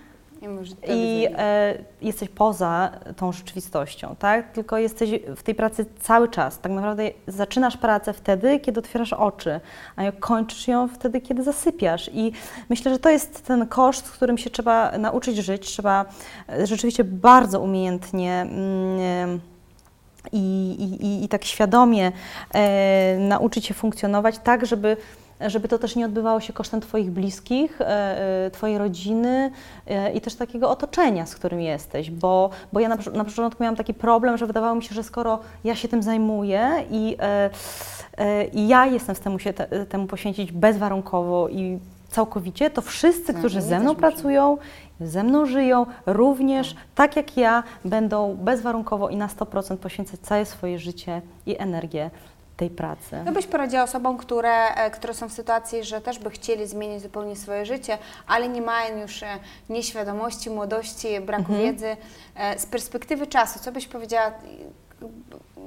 i 0.88 1.28
e, 1.37 1.75
jesteś 2.02 2.28
poza 2.28 2.90
tą 3.16 3.32
rzeczywistością, 3.32 4.16
tak? 4.18 4.52
Tylko 4.52 4.78
jesteś 4.78 5.11
w 5.37 5.42
tej 5.42 5.54
pracy 5.54 5.87
cały 6.00 6.28
czas. 6.28 6.58
Tak 6.58 6.72
naprawdę 6.72 7.11
zaczynasz 7.26 7.76
pracę 7.76 8.12
wtedy, 8.12 8.61
kiedy 8.61 8.80
otwierasz 8.80 9.12
oczy, 9.12 9.61
a 9.96 10.12
kończysz 10.12 10.68
ją 10.68 10.88
wtedy, 10.88 11.20
kiedy 11.20 11.42
zasypiasz. 11.42 12.11
I 12.14 12.32
myślę, 12.68 12.92
że 12.92 12.99
to 12.99 13.11
jest 13.11 13.46
ten 13.46 13.66
koszt, 13.66 14.06
z 14.06 14.11
którym 14.11 14.38
się 14.38 14.50
trzeba 14.50 14.99
nauczyć 14.99 15.37
żyć. 15.37 15.66
Trzeba 15.66 16.04
e, 16.49 16.66
rzeczywiście 16.66 17.04
bardzo 17.04 17.61
umiejętnie. 17.61 18.40
Mm, 18.40 19.40
i, 20.32 20.70
i, 21.00 21.25
i, 21.25 21.28
tak 21.28 21.44
świadomie 21.44 22.12
e, 22.54 23.18
nauczyć 23.18 23.66
się 23.66 23.75
funkcjonować 23.75 24.38
tak, 24.38 24.66
żeby 24.66 24.96
żeby 25.46 25.68
to 25.68 25.78
też 25.78 25.96
nie 25.96 26.06
odbywało 26.06 26.40
się 26.40 26.52
kosztem 26.52 26.80
Twoich 26.80 27.11
bliskich, 27.11 27.80
e, 27.80 28.46
e, 28.46 28.50
Twojej 28.50 28.78
rodziny 28.78 29.50
e, 29.87 30.12
i 30.12 30.20
też 30.20 30.34
takiego 30.34 30.70
otoczenia, 30.70 31.26
z 31.26 31.34
którym 31.34 31.61
jesteś, 31.61 32.11
bo, 32.11 32.50
bo 32.72 32.80
ja 32.80 32.88
na, 32.88 32.99
na 33.14 33.25
początku 33.25 33.62
miałam 33.62 33.76
taki 33.76 33.94
problem, 33.94 34.38
że 34.38 34.46
wydawało 34.46 34.75
mi 34.75 34.82
się, 34.82 34.94
że 34.94 35.02
skoro 35.02 35.38
ja 35.64 35.75
się 35.75 35.88
tym 35.88 36.02
zajmuję 36.02 36.84
i, 36.90 37.16
i 38.52 38.68
ja 38.68 38.87
jestem 38.87 39.14
w 39.14 39.18
stanie 39.18 39.38
się 39.38 39.52
te, 39.52 39.87
temu 39.87 40.06
poświęcić 40.06 40.52
bezwarunkowo 40.52 41.49
i 41.49 41.78
całkowicie, 42.12 42.70
to 42.70 42.82
wszyscy, 42.82 43.34
którzy 43.34 43.61
ze 43.61 43.80
mną 43.80 43.94
pracują, 43.94 44.58
ze 45.00 45.22
mną 45.22 45.46
żyją, 45.46 45.87
również 46.06 46.76
tak 46.94 47.16
jak 47.16 47.37
ja, 47.37 47.62
będą 47.84 48.37
bezwarunkowo 48.37 49.08
i 49.08 49.16
na 49.16 49.26
100% 49.26 49.76
poświęcać 49.76 50.20
całe 50.20 50.44
swoje 50.44 50.78
życie 50.78 51.22
i 51.46 51.58
energię 51.58 52.11
tej 52.62 52.71
pracy. 52.71 53.16
Co 53.25 53.33
byś 53.33 53.47
poradziła 53.47 53.83
osobom, 53.83 54.16
które, 54.16 54.75
e, 54.75 54.90
które 54.90 55.14
są 55.14 55.28
w 55.28 55.33
sytuacji, 55.33 55.85
że 55.85 56.00
też 56.00 56.19
by 56.19 56.31
chcieli 56.31 56.66
zmienić 56.66 57.02
zupełnie 57.02 57.37
swoje 57.37 57.66
życie, 57.66 57.99
ale 58.26 58.49
nie 58.49 58.62
mają 58.62 59.00
już 59.00 59.23
e, 59.23 59.26
nieświadomości, 59.69 60.50
młodości, 60.50 61.21
braku 61.21 61.52
mhm. 61.52 61.61
wiedzy. 61.61 61.97
E, 62.37 62.59
z 62.59 62.66
perspektywy 62.66 63.26
czasu, 63.26 63.59
co 63.59 63.73
byś 63.73 63.88
powiedziała 63.88 64.33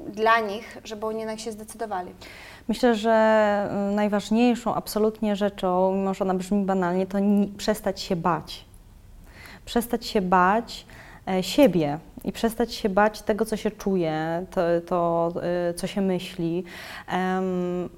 dla 0.08 0.40
nich, 0.40 0.78
żeby 0.84 1.06
oni 1.06 1.20
jednak 1.20 1.40
się 1.40 1.52
zdecydowali? 1.52 2.12
Myślę, 2.68 2.96
że 2.96 3.70
najważniejszą 3.92 4.76
absolutnie 4.76 5.36
rzeczą, 5.36 5.94
mimo 5.94 6.14
że 6.14 6.24
ona 6.24 6.34
brzmi 6.34 6.66
banalnie, 6.66 7.08
to 7.08 7.18
przestać 7.58 8.02
się 8.02 8.16
bać. 8.16 8.66
Przestać 9.66 10.06
się 10.06 10.22
bać 10.22 10.86
siebie, 11.42 12.00
i 12.26 12.32
przestać 12.32 12.74
się 12.74 12.90
bać 12.90 13.22
tego, 13.22 13.46
co 13.46 13.58
się 13.58 13.72
czuje, 13.72 14.46
to, 14.52 14.62
to 14.88 15.32
y, 15.70 15.74
co 15.74 15.88
się 15.88 16.02
myśli, 16.02 16.64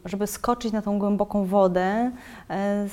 żeby 0.05 0.27
skoczyć 0.27 0.71
na 0.71 0.81
tą 0.81 0.99
głęboką 0.99 1.45
wodę 1.45 2.11
e, 2.49 2.87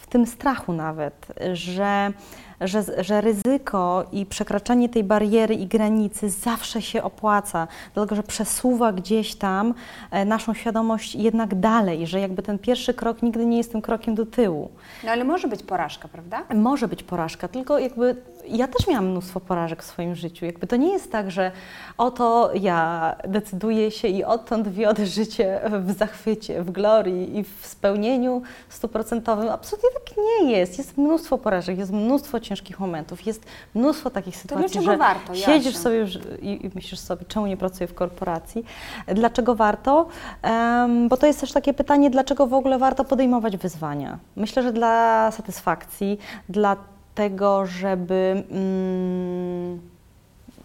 w 0.00 0.06
tym 0.08 0.26
strachu 0.26 0.72
nawet, 0.72 1.26
że 1.52 2.12
że, 2.60 3.04
że 3.04 3.20
ryzyko 3.20 4.04
i 4.12 4.26
przekraczanie 4.26 4.88
tej 4.88 5.04
bariery 5.04 5.54
i 5.54 5.66
granicy 5.66 6.30
zawsze 6.30 6.82
się 6.82 7.02
opłaca, 7.02 7.68
dlatego 7.94 8.16
że 8.16 8.22
przesuwa 8.22 8.92
gdzieś 8.92 9.34
tam 9.34 9.74
e, 10.10 10.24
naszą 10.24 10.54
świadomość 10.54 11.14
jednak 11.14 11.54
dalej, 11.54 12.06
że 12.06 12.20
jakby 12.20 12.42
ten 12.42 12.58
pierwszy 12.58 12.94
krok 12.94 13.22
nigdy 13.22 13.46
nie 13.46 13.56
jest 13.56 13.72
tym 13.72 13.82
krokiem 13.82 14.14
do 14.14 14.26
tyłu. 14.26 14.70
No 15.04 15.10
ale 15.10 15.24
może 15.24 15.48
być 15.48 15.62
porażka, 15.62 16.08
prawda? 16.08 16.42
Może 16.54 16.88
być 16.88 17.02
porażka, 17.02 17.48
tylko 17.48 17.78
jakby 17.78 18.16
ja 18.48 18.68
też 18.68 18.86
miałam 18.86 19.08
mnóstwo 19.08 19.40
porażek 19.40 19.82
w 19.82 19.86
swoim 19.86 20.14
życiu. 20.14 20.46
Jakby 20.46 20.66
to 20.66 20.76
nie 20.76 20.92
jest 20.92 21.12
tak, 21.12 21.30
że 21.30 21.52
oto 21.98 22.50
ja 22.54 23.16
decyduję 23.28 23.90
się 23.90 24.08
i 24.08 24.24
odtąd 24.24 24.68
wiodę 24.68 25.06
życie 25.06 25.60
w 25.80 25.92
zachwycie, 25.92 26.62
w 26.62 26.70
glorii 26.70 27.38
i 27.38 27.44
w 27.44 27.66
spełnieniu 27.66 28.42
stuprocentowym. 28.68 29.48
Absolutnie 29.48 29.90
tak 29.90 30.16
nie 30.16 30.50
jest. 30.50 30.78
Jest 30.78 30.98
mnóstwo 30.98 31.38
porażek, 31.38 31.78
jest 31.78 31.92
mnóstwo 31.92 32.40
ciężkich 32.50 32.80
momentów, 32.80 33.26
jest 33.26 33.46
mnóstwo 33.74 34.10
takich 34.10 34.36
sytuacji, 34.36 34.82
że 34.82 34.96
warto, 34.96 35.34
siedzisz 35.34 35.76
sobie 35.76 36.06
i, 36.42 36.66
i 36.66 36.70
myślisz 36.74 37.00
sobie, 37.00 37.24
czemu 37.28 37.46
nie 37.46 37.56
pracuję 37.56 37.86
w 37.86 37.94
korporacji. 37.94 38.64
Dlaczego 39.06 39.54
warto? 39.54 40.08
Um, 40.42 41.08
bo 41.08 41.16
to 41.16 41.26
jest 41.26 41.40
też 41.40 41.52
takie 41.52 41.74
pytanie, 41.74 42.10
dlaczego 42.10 42.46
w 42.46 42.54
ogóle 42.54 42.78
warto 42.78 43.04
podejmować 43.04 43.56
wyzwania. 43.56 44.18
Myślę, 44.36 44.62
że 44.62 44.72
dla 44.72 45.30
satysfakcji, 45.30 46.18
dla 46.48 46.76
tego, 47.14 47.66
żeby 47.66 48.44
mm, 48.50 49.29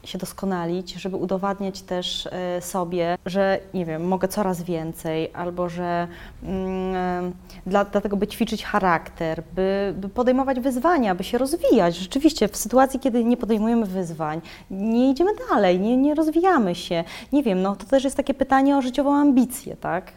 się 0.05 0.17
doskonalić, 0.17 0.93
żeby 0.93 1.17
udowadniać 1.17 1.81
też 1.81 2.27
e, 2.31 2.61
sobie, 2.61 3.17
że 3.25 3.59
nie 3.73 3.85
wiem, 3.85 4.07
mogę 4.07 4.27
coraz 4.27 4.63
więcej, 4.63 5.31
albo 5.33 5.69
że 5.69 6.07
mm, 6.43 7.33
dla, 7.65 7.85
dlatego, 7.85 8.17
by 8.17 8.27
ćwiczyć 8.27 8.63
charakter, 8.63 9.43
by, 9.55 9.93
by 9.97 10.09
podejmować 10.09 10.59
wyzwania, 10.59 11.15
by 11.15 11.23
się 11.23 11.37
rozwijać. 11.37 11.97
Rzeczywiście, 11.97 12.47
w 12.47 12.57
sytuacji, 12.57 12.99
kiedy 12.99 13.23
nie 13.23 13.37
podejmujemy 13.37 13.85
wyzwań, 13.85 14.41
nie 14.71 15.11
idziemy 15.11 15.31
dalej, 15.49 15.79
nie, 15.79 15.97
nie 15.97 16.15
rozwijamy 16.15 16.75
się. 16.75 17.03
Nie 17.31 17.43
wiem, 17.43 17.61
no 17.61 17.75
to 17.75 17.85
też 17.85 18.03
jest 18.03 18.17
takie 18.17 18.33
pytanie 18.33 18.77
o 18.77 18.81
życiową 18.81 19.15
ambicję, 19.15 19.75
tak? 19.75 20.11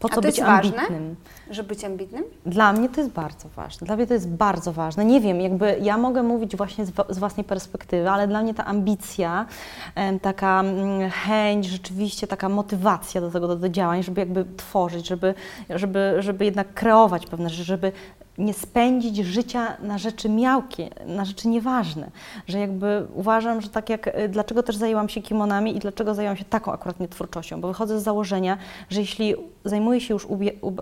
Po 0.00 0.08
co 0.08 0.20
być 0.20 0.40
ambitnym? 0.40 1.16
że 1.50 1.62
być 1.62 1.84
ambitnym? 1.84 2.24
Dla 2.46 2.72
mnie 2.72 2.88
to 2.88 3.00
jest 3.00 3.12
bardzo 3.12 3.48
ważne. 3.56 3.86
Dla 3.86 3.96
mnie 3.96 4.06
to 4.06 4.14
jest 4.14 4.28
bardzo 4.28 4.72
ważne. 4.72 5.04
Nie 5.04 5.20
wiem, 5.20 5.40
jakby 5.40 5.78
ja 5.82 5.98
mogę 5.98 6.22
mówić 6.22 6.56
właśnie 6.56 6.86
z, 6.86 6.92
z 7.08 7.18
własnej 7.18 7.44
perspektywy, 7.44 8.10
ale 8.10 8.28
dla 8.28 8.42
mnie 8.42 8.54
ta 8.54 8.64
ambicja, 8.64 9.46
taka 10.22 10.60
mm, 10.60 11.10
chęć, 11.10 11.66
rzeczywiście 11.66 12.26
taka 12.26 12.48
motywacja 12.48 13.20
do 13.20 13.30
tego, 13.30 13.48
do, 13.48 13.56
do 13.56 13.68
działań, 13.68 14.02
żeby 14.02 14.20
jakby 14.20 14.44
tworzyć, 14.56 15.08
żeby, 15.08 15.34
żeby, 15.70 16.16
żeby 16.18 16.44
jednak 16.44 16.74
kreować 16.74 17.26
pewne 17.26 17.50
rzeczy, 17.50 17.64
żeby 17.64 17.92
nie 18.38 18.54
spędzić 18.54 19.16
życia 19.16 19.76
na 19.82 19.98
rzeczy 19.98 20.28
miałkie, 20.28 20.88
na 21.06 21.24
rzeczy 21.24 21.48
nieważne. 21.48 22.10
Że 22.48 22.58
jakby 22.58 23.06
uważam, 23.14 23.60
że 23.60 23.68
tak 23.68 23.90
jak, 23.90 24.06
y, 24.06 24.28
dlaczego 24.28 24.62
też 24.62 24.76
zajęłam 24.76 25.08
się 25.08 25.22
kimonami 25.22 25.76
i 25.76 25.78
dlaczego 25.78 26.14
zajęłam 26.14 26.36
się 26.36 26.44
taką 26.44 26.72
akurat 26.72 27.00
nie 27.00 27.08
twórczością, 27.08 27.60
bo 27.60 27.68
wychodzę 27.68 28.00
z 28.00 28.02
założenia, 28.02 28.58
że 28.90 29.00
jeśli 29.00 29.34
zajmuję 29.64 30.00
się 30.00 30.14
już 30.14 30.26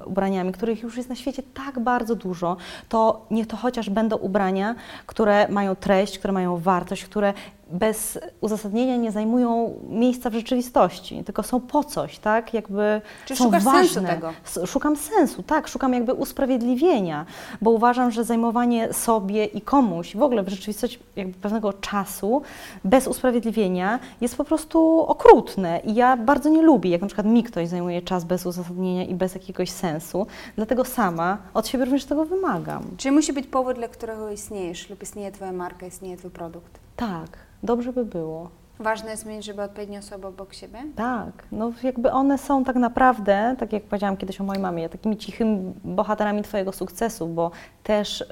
ubraniami, 0.07 0.53
których 0.53 0.83
już 0.83 0.97
jest 0.97 1.09
na 1.09 1.15
świecie 1.15 1.43
tak 1.55 1.79
bardzo 1.79 2.15
dużo, 2.15 2.57
to 2.89 3.27
niech 3.31 3.47
to 3.47 3.57
chociaż 3.57 3.91
będą 3.91 4.17
ubrania, 4.17 4.75
które 5.07 5.49
mają 5.49 5.77
treść, 5.77 6.19
które 6.19 6.33
mają 6.33 6.57
wartość, 6.57 7.05
które 7.05 7.35
bez 7.73 8.19
uzasadnienia 8.41 8.97
nie 8.97 9.13
zajmują 9.13 9.75
miejsca 9.89 10.31
w 10.31 10.35
rzeczywistości, 10.35 11.25
tylko 11.25 11.43
są 11.43 11.61
po 11.61 11.85
coś, 11.85 12.19
tak? 12.19 12.55
Jakby 12.55 13.01
Czy 13.27 13.37
są 13.37 13.45
szukasz 13.45 13.65
ważne. 13.65 13.89
sensu 13.89 14.01
tego? 14.07 14.33
Szukam 14.67 14.97
sensu, 14.97 15.43
tak, 15.43 15.69
szukam 15.69 15.95
jakby 15.95 16.15
usprawiedliwienia, 16.15 17.27
bo 17.61 17.71
uważam, 17.71 18.11
że 18.11 18.25
zajmowanie 18.25 18.93
sobie 18.93 19.45
i 19.45 19.61
komuś, 19.61 20.17
w 20.17 20.23
ogóle 20.23 20.43
w 20.43 20.49
rzeczywistości 20.49 20.99
jakby 21.17 21.35
pewnego 21.35 21.73
czasu 21.73 22.43
bez 22.85 23.07
usprawiedliwienia 23.07 23.99
jest 24.21 24.37
po 24.37 24.45
prostu 24.45 25.01
okrutne 25.01 25.81
i 25.85 25.95
ja 25.95 26.17
bardzo 26.17 26.49
nie 26.49 26.63
lubię, 26.63 26.91
jak 26.91 27.01
na 27.01 27.07
przykład 27.07 27.27
mi 27.27 27.43
ktoś 27.43 27.69
zajmuje 27.69 28.03
czas 28.03 28.25
bez 28.25 28.47
uzasadnienia 28.47 29.05
i 29.05 29.15
bez 29.15 29.35
jakiegoś 29.35 29.71
sensu, 29.71 30.27
dlatego 30.57 30.85
sama 30.85 31.39
od 31.55 31.69
siebie 31.69 31.85
również 31.85 32.05
tego 32.05 32.25
wymagam. 32.25 32.83
Czyli 32.97 33.15
musi 33.15 33.33
być 33.33 33.47
powód, 33.47 33.77
dla 33.77 33.89
którego 33.89 34.31
istniejesz 34.31 34.91
lub 34.91 35.03
istnieje 35.03 35.33
Twoja 35.33 35.53
marka, 35.53 35.87
istnieje 35.87 36.17
Twój 36.17 36.31
produkt. 36.31 36.79
Tak, 36.97 37.48
dobrze 37.63 37.93
by 37.93 38.05
było. 38.05 38.51
Ważne 38.79 39.11
jest 39.11 39.27
mieć, 39.27 39.45
żeby 39.45 39.63
odpowiednie 39.63 39.99
osoby 39.99 40.27
obok 40.27 40.55
siebie. 40.55 40.79
Tak, 40.97 41.33
no 41.53 41.73
jakby 41.83 42.13
one 42.13 42.39
są 42.39 42.65
tak 42.65 42.77
naprawdę, 42.77 43.57
tak 43.59 43.73
jak 43.73 43.83
powiedziałam 43.83 44.17
kiedyś 44.17 44.41
o 44.41 44.45
mojej 44.45 44.63
mamie, 44.63 44.89
takimi 44.89 45.17
cichymi 45.17 45.73
bohaterami 45.85 46.43
Twojego 46.43 46.73
sukcesu, 46.73 47.27
bo 47.27 47.51
też 47.83 48.25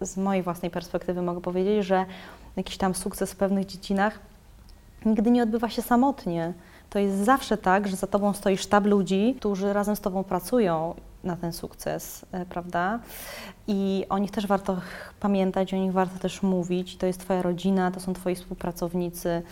z 0.00 0.16
mojej 0.16 0.42
własnej 0.42 0.70
perspektywy 0.70 1.22
mogę 1.22 1.40
powiedzieć, 1.40 1.86
że 1.86 2.04
jakiś 2.56 2.76
tam 2.76 2.94
sukces 2.94 3.32
w 3.32 3.36
pewnych 3.36 3.66
dziedzinach 3.66 4.18
nigdy 5.04 5.30
nie 5.30 5.42
odbywa 5.42 5.68
się 5.68 5.82
samotnie. 5.82 6.52
To 6.90 6.98
jest 6.98 7.16
zawsze 7.16 7.56
tak, 7.56 7.88
że 7.88 7.96
za 7.96 8.06
Tobą 8.06 8.32
stoi 8.32 8.56
sztab 8.56 8.86
ludzi, 8.86 9.36
którzy 9.38 9.72
razem 9.72 9.96
z 9.96 10.00
Tobą 10.00 10.24
pracują 10.24 10.94
na 11.24 11.36
ten 11.36 11.52
sukces, 11.52 12.24
e, 12.32 12.46
prawda? 12.46 12.98
I 13.68 14.06
o 14.08 14.18
nich 14.18 14.30
też 14.30 14.46
warto 14.46 14.76
pamiętać, 15.20 15.74
o 15.74 15.76
nich 15.76 15.92
warto 15.92 16.18
też 16.18 16.42
mówić. 16.42 16.96
To 16.96 17.06
jest 17.06 17.20
Twoja 17.20 17.42
rodzina, 17.42 17.90
to 17.90 18.00
są 18.00 18.14
Twoi 18.14 18.34
współpracownicy, 18.34 19.42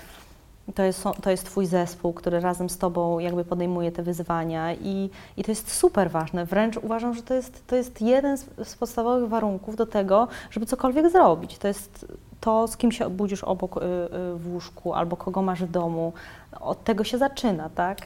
to 0.74 0.82
jest, 0.82 1.04
to 1.22 1.30
jest 1.30 1.44
Twój 1.44 1.66
zespół, 1.66 2.12
który 2.12 2.40
razem 2.40 2.70
z 2.70 2.78
Tobą 2.78 3.18
jakby 3.18 3.44
podejmuje 3.44 3.92
te 3.92 4.02
wyzwania 4.02 4.74
i, 4.74 5.10
i 5.36 5.44
to 5.44 5.50
jest 5.50 5.72
super 5.72 6.10
ważne. 6.10 6.46
Wręcz 6.46 6.76
uważam, 6.76 7.14
że 7.14 7.22
to 7.22 7.34
jest, 7.34 7.66
to 7.66 7.76
jest 7.76 8.00
jeden 8.00 8.38
z, 8.38 8.46
z 8.64 8.76
podstawowych 8.76 9.28
warunków 9.28 9.76
do 9.76 9.86
tego, 9.86 10.28
żeby 10.50 10.66
cokolwiek 10.66 11.10
zrobić. 11.10 11.58
To 11.58 11.68
jest 11.68 12.06
to, 12.40 12.68
z 12.68 12.76
kim 12.76 12.92
się 12.92 13.10
budzisz 13.10 13.44
obok 13.44 13.76
y, 13.76 13.80
y, 13.80 14.38
w 14.38 14.52
łóżku 14.52 14.94
albo 14.94 15.16
kogo 15.16 15.42
masz 15.42 15.62
w 15.62 15.70
domu. 15.70 16.12
Od 16.60 16.84
tego 16.84 17.04
się 17.04 17.18
zaczyna, 17.18 17.68
tak? 17.68 17.98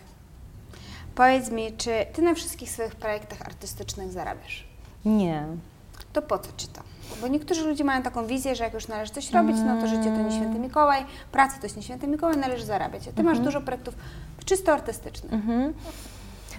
Powiedz 1.15 1.51
mi, 1.51 1.73
czy 1.73 1.91
Ty 2.13 2.23
na 2.23 2.35
wszystkich 2.35 2.71
swoich 2.71 2.95
projektach 2.95 3.41
artystycznych 3.43 4.13
zarabiasz? 4.13 4.67
Nie. 5.05 5.45
To 6.13 6.23
po 6.23 6.39
co 6.39 6.49
Ci 6.57 6.67
to? 6.67 6.83
Bo 7.21 7.29
niektórzy 7.29 7.65
ludzie 7.65 7.85
mają 7.85 8.03
taką 8.03 8.27
wizję, 8.27 8.57
że 8.57 8.65
jak 8.65 8.75
już 8.75 8.89
należy 8.89 9.13
coś 9.13 9.31
robić, 9.31 9.57
no 9.67 9.81
to 9.81 9.87
życie 9.87 10.05
to 10.05 10.23
nie 10.23 10.31
święty 10.31 10.59
Mikołaj, 10.59 11.05
praca 11.33 11.57
to 11.59 11.63
jest 11.63 11.77
nie 11.77 11.83
święty 11.83 12.07
Mikołaj, 12.07 12.37
należy 12.37 12.65
zarabiać. 12.65 13.09
A 13.09 13.13
Ty 13.13 13.23
masz 13.23 13.39
dużo 13.39 13.61
projektów 13.61 13.95
czysto 14.45 14.73
artystycznych. 14.73 15.33
Mhm. 15.33 15.75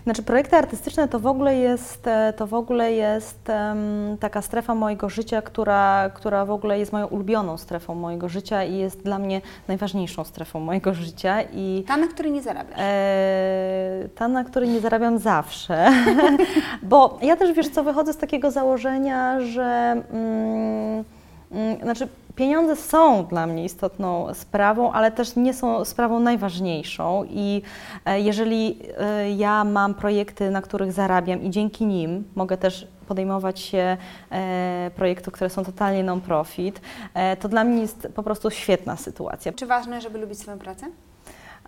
Znaczy 0.03 0.23
projekty 0.23 0.55
artystyczne 0.55 1.07
to 1.07 1.19
w 1.19 1.27
ogóle 1.27 1.55
jest, 1.55 2.07
e, 2.07 2.33
to 2.37 2.47
w 2.47 2.53
ogóle 2.53 2.91
jest 2.93 3.49
em, 3.49 4.17
taka 4.19 4.41
strefa 4.41 4.75
mojego 4.75 5.09
życia, 5.09 5.41
która, 5.41 6.09
która 6.13 6.45
w 6.45 6.51
ogóle 6.51 6.79
jest 6.79 6.93
moją 6.93 7.07
ulubioną 7.07 7.57
strefą 7.57 7.95
mojego 7.95 8.29
życia 8.29 8.63
i 8.63 8.77
jest 8.77 9.03
dla 9.03 9.19
mnie 9.19 9.41
najważniejszą 9.67 10.23
strefą 10.23 10.59
mojego 10.59 10.93
życia 10.93 11.41
i 11.53 11.83
Ta, 11.87 11.97
na 11.97 12.07
której 12.07 12.31
nie 12.31 12.41
zarabiasz. 12.41 12.79
e, 12.79 14.09
ta, 14.15 14.27
na 14.27 14.43
której 14.43 14.69
nie 14.69 14.79
zarabiam 14.79 15.17
zawsze, 15.19 15.89
bo 16.83 17.17
ja 17.21 17.35
też 17.35 17.53
wiesz 17.53 17.69
co, 17.69 17.83
wychodzę 17.83 18.13
z 18.13 18.17
takiego 18.17 18.51
założenia, 18.51 19.39
że 19.39 19.63
mm, 20.11 21.03
mm, 21.51 21.79
znaczy 21.81 22.07
pieniądze 22.35 22.75
są 22.75 23.25
dla 23.25 23.47
mnie 23.47 23.65
istotną 23.65 24.33
sprawą, 24.33 24.91
ale 24.91 25.11
też 25.11 25.35
nie 25.35 25.53
są 25.53 25.85
sprawą 25.85 26.19
najważniejszą 26.19 27.23
i 27.29 27.61
e, 28.05 28.19
jeżeli 28.21 28.79
e, 28.97 29.31
ja 29.31 29.63
mam 29.63 29.93
projekty, 29.93 30.51
na 30.51 30.61
których 30.61 30.91
zarabiam 30.91 31.43
i 31.43 31.49
dzięki 31.49 31.85
nim 31.85 32.23
mogę 32.35 32.57
też 32.57 32.87
podejmować 33.07 33.59
się 33.59 33.97
e, 34.31 34.91
projektów, 34.95 35.33
które 35.33 35.49
są 35.49 35.65
totalnie 35.65 36.03
non-profit, 36.03 36.81
e, 37.13 37.37
to 37.37 37.49
dla 37.49 37.63
mnie 37.63 37.81
jest 37.81 38.07
po 38.15 38.23
prostu 38.23 38.51
świetna 38.51 38.95
sytuacja. 38.95 39.53
Czy 39.53 39.65
ważne, 39.65 40.01
żeby 40.01 40.19
lubić 40.19 40.39
swoją 40.39 40.59
pracę? 40.59 40.85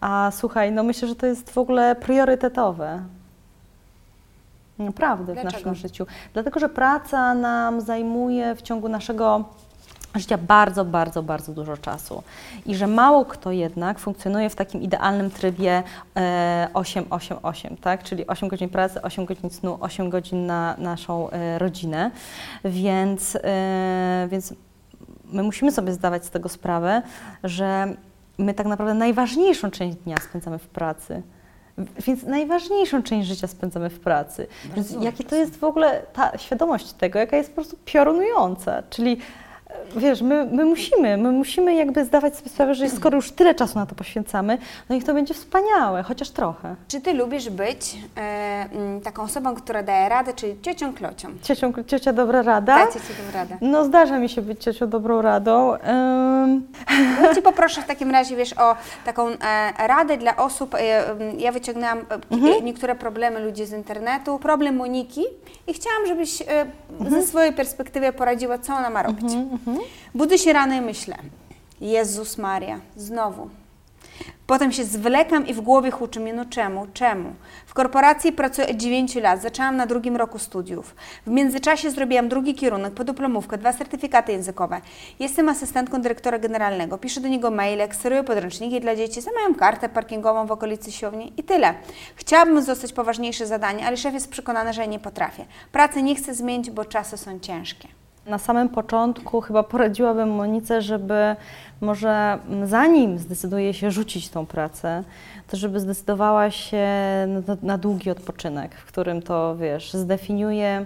A 0.02 0.32
słuchaj, 0.34 0.72
no 0.72 0.84
myślę, 0.84 1.08
że 1.08 1.16
to 1.16 1.26
jest 1.26 1.50
w 1.50 1.58
ogóle 1.58 1.96
priorytetowe. 1.96 3.02
Naprawdę 4.80 5.34
w 5.34 5.42
Dlaczego? 5.42 5.70
naszym 5.70 5.76
życiu. 5.76 6.06
Dlatego, 6.34 6.60
że 6.60 6.70
praca 6.70 7.34
nam 7.34 7.82
zajmuje 7.82 8.56
w 8.56 8.62
ciągu 8.62 8.90
naszego 8.90 9.46
życia 10.20 10.38
bardzo, 10.38 10.86
bardzo, 10.86 11.24
bardzo 11.24 11.54
dużo 11.54 11.78
czasu. 11.78 12.24
I 12.66 12.76
że 12.76 12.88
mało 12.88 13.26
kto 13.26 13.52
jednak 13.52 14.00
funkcjonuje 14.00 14.50
w 14.50 14.56
takim 14.56 14.82
idealnym 14.82 15.32
trybie 15.32 15.84
e, 16.16 16.68
8-8-8, 16.74 17.78
tak? 17.82 18.04
Czyli 18.04 18.28
8 18.28 18.50
godzin 18.50 18.70
pracy, 18.70 19.02
8 19.02 19.26
godzin 19.26 19.50
snu, 19.50 19.78
8 19.82 20.10
godzin 20.10 20.46
na 20.46 20.76
naszą 20.78 21.30
e, 21.30 21.60
rodzinę. 21.60 22.12
Więc, 22.66 23.38
e, 23.44 24.28
więc 24.32 24.54
my 25.26 25.44
musimy 25.44 25.72
sobie 25.72 25.94
zdawać 25.94 26.26
z 26.26 26.30
tego 26.30 26.50
sprawę, 26.50 27.02
że 27.44 27.94
my 28.38 28.54
tak 28.54 28.68
naprawdę 28.68 28.94
najważniejszą 28.94 29.72
część 29.72 29.98
dnia 29.98 30.18
spędzamy 30.18 30.58
w 30.58 30.68
pracy. 30.68 31.22
Więc 32.08 32.24
najważniejszą 32.24 33.04
część 33.04 33.28
życia 33.28 33.48
spędzamy 33.48 33.90
w 33.90 34.00
pracy. 34.00 34.48
Więc 34.76 34.92
jakie 35.02 35.24
to 35.24 35.36
jest 35.36 35.60
w 35.60 35.64
ogóle 35.64 36.02
ta 36.14 36.38
świadomość 36.38 36.94
tego, 36.94 37.20
jaka 37.20 37.38
jest 37.38 37.50
po 37.50 37.56
prostu 37.56 37.78
piorunująca. 37.86 38.84
Czyli 38.90 39.12
e, 39.12 39.18
wiesz, 39.96 40.22
my, 40.22 40.46
my 40.52 40.66
musimy, 40.66 41.18
my 41.18 41.32
musimy 41.32 41.76
jakby 41.76 42.06
zdawać 42.06 42.36
sobie 42.36 42.50
sprawę, 42.50 42.76
że 42.76 42.90
skoro 42.90 43.16
już 43.16 43.32
tyle 43.32 43.56
czasu 43.56 43.80
na 43.80 43.86
to 43.86 43.96
poświęcamy, 43.96 44.58
no 44.90 44.96
niech 44.96 45.04
to 45.04 45.14
będzie 45.14 45.34
wspaniałe, 45.34 46.04
chociaż 46.04 46.30
trochę. 46.30 46.76
Czy 46.88 47.02
Ty 47.02 47.14
lubisz 47.14 47.50
być 47.50 47.98
e, 48.18 48.66
taką 49.04 49.24
osobą, 49.24 49.56
która 49.56 49.84
daje 49.84 50.10
radę, 50.10 50.34
czyli 50.34 50.62
ciocią 50.62 50.94
klocią? 50.94 51.28
Ciocią, 51.44 51.74
ciocia 51.88 52.14
dobra 52.14 52.42
rada? 52.42 52.76
Dajcie 52.76 53.00
Ci 53.00 53.08
tę 53.08 53.38
radę. 53.38 53.58
No 53.62 53.86
zdarza 53.86 54.20
mi 54.20 54.30
się 54.30 54.42
być 54.42 54.64
ciocią 54.64 54.90
dobrą 54.90 55.22
radą. 55.22 55.74
Ym, 55.74 56.68
Ja 57.24 57.36
Cię 57.36 57.42
poproszę 57.42 57.82
w 57.82 57.86
takim 57.86 58.12
razie, 58.12 58.36
wiesz, 58.36 58.54
o 58.58 58.76
taką 59.06 59.28
e, 59.30 59.38
radę 59.88 60.18
dla 60.18 60.36
osób. 60.38 60.76
E, 60.76 61.04
ja 61.38 61.52
wyciągnęłam 61.52 61.98
e, 62.00 62.62
niektóre 62.62 62.96
problemy 62.96 63.40
ludzi 63.40 63.66
z 63.66 63.72
internetu. 63.74 64.40
Problem 64.40 64.76
Moniki 64.76 65.24
i 65.68 65.74
chciałam, 65.74 66.06
żebyś 66.08 66.42
e, 66.42 66.46
ze 67.10 67.24
swojej 67.24 67.54
perspektywy 67.54 68.14
poradziła, 68.14 68.58
co 68.58 68.74
ona 68.76 68.90
ma 68.90 69.04
robić. 69.04 69.34
Budzę 70.16 70.38
się 70.38 70.54
rano 70.54 70.76
i 70.76 70.82
myślę, 70.82 71.18
Jezus 71.82 72.38
Maria, 72.38 72.80
znowu. 72.96 73.50
Potem 74.48 74.72
się 74.72 74.84
zwlekam 74.84 75.48
i 75.48 75.54
w 75.54 75.62
głowie 75.62 75.92
huczy 75.92 76.20
mnie, 76.20 76.34
no 76.34 76.46
czemu, 76.46 76.88
czemu? 76.94 77.34
W 77.66 77.74
korporacji 77.74 78.32
pracuję 78.32 78.68
od 78.68 78.76
9 78.78 79.16
lat, 79.16 79.42
zaczęłam 79.42 79.78
na 79.78 79.86
drugim 79.86 80.16
roku 80.16 80.40
studiów. 80.40 80.96
W 81.26 81.30
międzyczasie 81.30 81.92
zrobiłam 81.92 82.30
drugi 82.30 82.56
kierunek, 82.56 82.94
podyplomówkę, 82.94 83.58
dwa 83.58 83.74
certyfikaty 83.74 84.32
językowe. 84.32 84.82
Jestem 85.20 85.50
asystentką 85.50 86.02
dyrektora 86.02 86.40
generalnego, 86.40 86.98
piszę 86.98 87.22
do 87.22 87.28
niego 87.28 87.52
maile, 87.52 87.88
kseruję 87.90 88.24
podręczniki 88.24 88.82
dla 88.82 88.96
dzieci, 88.96 89.22
zamawiam 89.22 89.56
kartę 89.56 89.90
parkingową 89.90 90.46
w 90.46 90.52
okolicy 90.52 90.92
siłowni 90.92 91.34
i 91.38 91.44
tyle. 91.44 91.74
Chciałabym 92.16 92.62
zostać 92.62 92.94
poważniejsze 92.94 93.48
zadanie, 93.48 93.88
ale 93.88 93.98
szef 93.98 94.14
jest 94.14 94.30
przekonany, 94.30 94.74
że 94.74 94.88
nie 94.88 95.00
potrafię. 95.00 95.46
Pracy 95.72 96.04
nie 96.04 96.16
chcę 96.16 96.34
zmienić, 96.36 96.72
bo 96.72 96.86
czasy 96.86 97.18
są 97.18 97.40
ciężkie. 97.40 98.05
Na 98.26 98.38
samym 98.38 98.70
początku 98.70 99.42
chyba 99.42 99.64
poradziłabym 99.64 100.30
Monice, 100.30 100.82
żeby 100.82 101.36
może 101.82 102.40
zanim 102.64 103.20
zdecyduje 103.20 103.74
się 103.74 103.92
rzucić 103.92 104.30
tą 104.30 104.46
pracę, 104.46 105.04
to 105.48 105.58
żeby 105.58 105.80
zdecydowała 105.80 106.52
się 106.52 106.88
na, 107.48 107.58
na 107.62 107.78
długi 107.78 108.12
odpoczynek, 108.12 108.76
w 108.76 108.86
którym 108.86 109.22
to, 109.22 109.56
wiesz, 109.56 109.94
zdefiniuje 109.94 110.86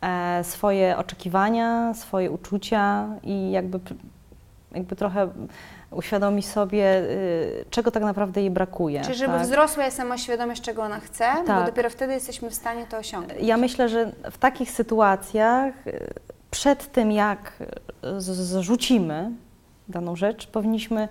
e, 0.00 0.44
swoje 0.44 0.96
oczekiwania, 0.96 1.94
swoje 1.94 2.30
uczucia 2.30 3.08
i 3.22 3.50
jakby, 3.50 3.80
jakby 4.72 4.96
trochę 4.96 5.28
uświadomi 5.90 6.42
sobie, 6.42 7.00
y, 7.00 7.64
czego 7.70 7.90
tak 7.90 8.02
naprawdę 8.02 8.40
jej 8.40 8.50
brakuje. 8.50 9.00
Czyli 9.02 9.14
żeby 9.14 9.32
tak? 9.32 9.42
wzrosła 9.42 9.82
jej 9.82 9.92
samoświadomość, 9.92 10.62
czego 10.62 10.82
ona 10.82 11.00
chce, 11.00 11.24
bo 11.40 11.46
Tak. 11.46 11.66
dopiero 11.66 11.90
wtedy 11.90 12.12
jesteśmy 12.12 12.50
w 12.50 12.54
stanie 12.54 12.86
to 12.86 12.96
osiągnąć. 12.96 13.40
Ja 13.42 13.56
myślę, 13.56 13.88
że 13.88 14.12
w 14.30 14.38
takich 14.38 14.70
sytuacjach, 14.70 15.74
przed 16.50 16.92
tym 16.92 17.12
jak 17.12 17.52
z- 18.18 18.24
zrzucimy 18.36 19.30
daną 19.88 20.16
rzecz, 20.16 20.46
powinniśmy 20.46 21.08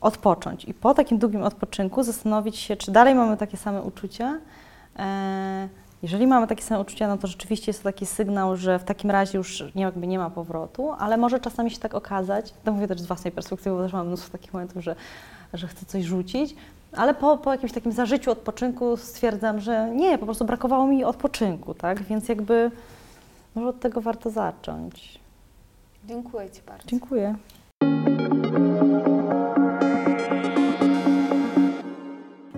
odpocząć 0.00 0.64
i 0.64 0.74
po 0.74 0.94
takim 0.94 1.18
długim 1.18 1.42
odpoczynku 1.42 2.02
zastanowić 2.02 2.56
się, 2.56 2.76
czy 2.76 2.90
dalej 2.92 3.14
mamy 3.14 3.36
takie 3.36 3.56
same 3.56 3.82
uczucia, 3.82 4.38
e, 4.98 5.68
Jeżeli 6.02 6.26
mamy 6.26 6.46
takie 6.46 6.62
same 6.62 6.80
uczucia, 6.80 7.08
no 7.08 7.18
to 7.18 7.26
rzeczywiście 7.26 7.70
jest 7.70 7.82
to 7.82 7.88
taki 7.88 8.06
sygnał, 8.06 8.56
że 8.56 8.78
w 8.78 8.84
takim 8.84 9.10
razie 9.10 9.38
już 9.38 9.64
nie, 9.74 9.82
jakby 9.82 10.06
nie 10.06 10.18
ma 10.18 10.30
powrotu, 10.30 10.92
ale 10.98 11.16
może 11.16 11.40
czasami 11.40 11.70
się 11.70 11.78
tak 11.78 11.94
okazać, 11.94 12.54
to 12.64 12.72
mówię 12.72 12.88
też 12.88 13.00
z 13.00 13.06
własnej 13.06 13.32
perspektywy, 13.32 13.76
bo 13.76 13.82
też 13.82 13.92
mam 13.92 14.06
mnóstwo 14.06 14.32
takich 14.32 14.52
momentów, 14.54 14.82
że, 14.84 14.96
że 15.54 15.68
chcę 15.68 15.86
coś 15.86 16.04
rzucić, 16.04 16.54
ale 16.92 17.14
po, 17.14 17.36
po 17.36 17.52
jakimś 17.52 17.72
takim 17.72 17.92
zażyciu, 17.92 18.30
odpoczynku 18.30 18.96
stwierdzam, 18.96 19.60
że 19.60 19.90
nie, 19.94 20.18
po 20.18 20.24
prostu 20.24 20.44
brakowało 20.44 20.86
mi 20.86 21.04
odpoczynku, 21.04 21.74
tak? 21.74 22.02
Więc 22.02 22.28
jakby 22.28 22.70
może 23.54 23.68
od 23.68 23.80
tego 23.80 24.00
warto 24.00 24.30
zacząć. 24.30 25.18
Dziękuję 26.04 26.50
Ci 26.50 26.62
bardzo. 26.62 26.88
Dziękuję. 26.88 27.34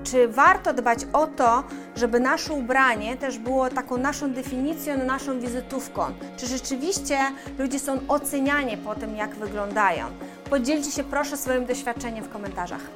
Czy 0.04 0.28
warto 0.28 0.72
dbać 0.74 0.98
o 1.12 1.26
to, 1.26 1.64
żeby 1.96 2.20
nasze 2.20 2.52
ubranie 2.52 3.16
też 3.16 3.38
było 3.38 3.70
taką 3.70 3.96
naszą 3.96 4.32
definicją, 4.32 5.04
naszą 5.04 5.40
wizytówką? 5.40 6.02
Czy 6.36 6.46
rzeczywiście 6.46 7.18
ludzie 7.58 7.78
są 7.78 7.98
oceniani 8.08 8.76
po 8.76 8.94
tym, 8.94 9.16
jak 9.16 9.34
wyglądają? 9.34 10.06
Podzielcie 10.50 10.90
się 10.90 11.04
proszę 11.04 11.36
swoim 11.36 11.66
doświadczeniem 11.66 12.24
w 12.24 12.28
komentarzach. 12.28 12.90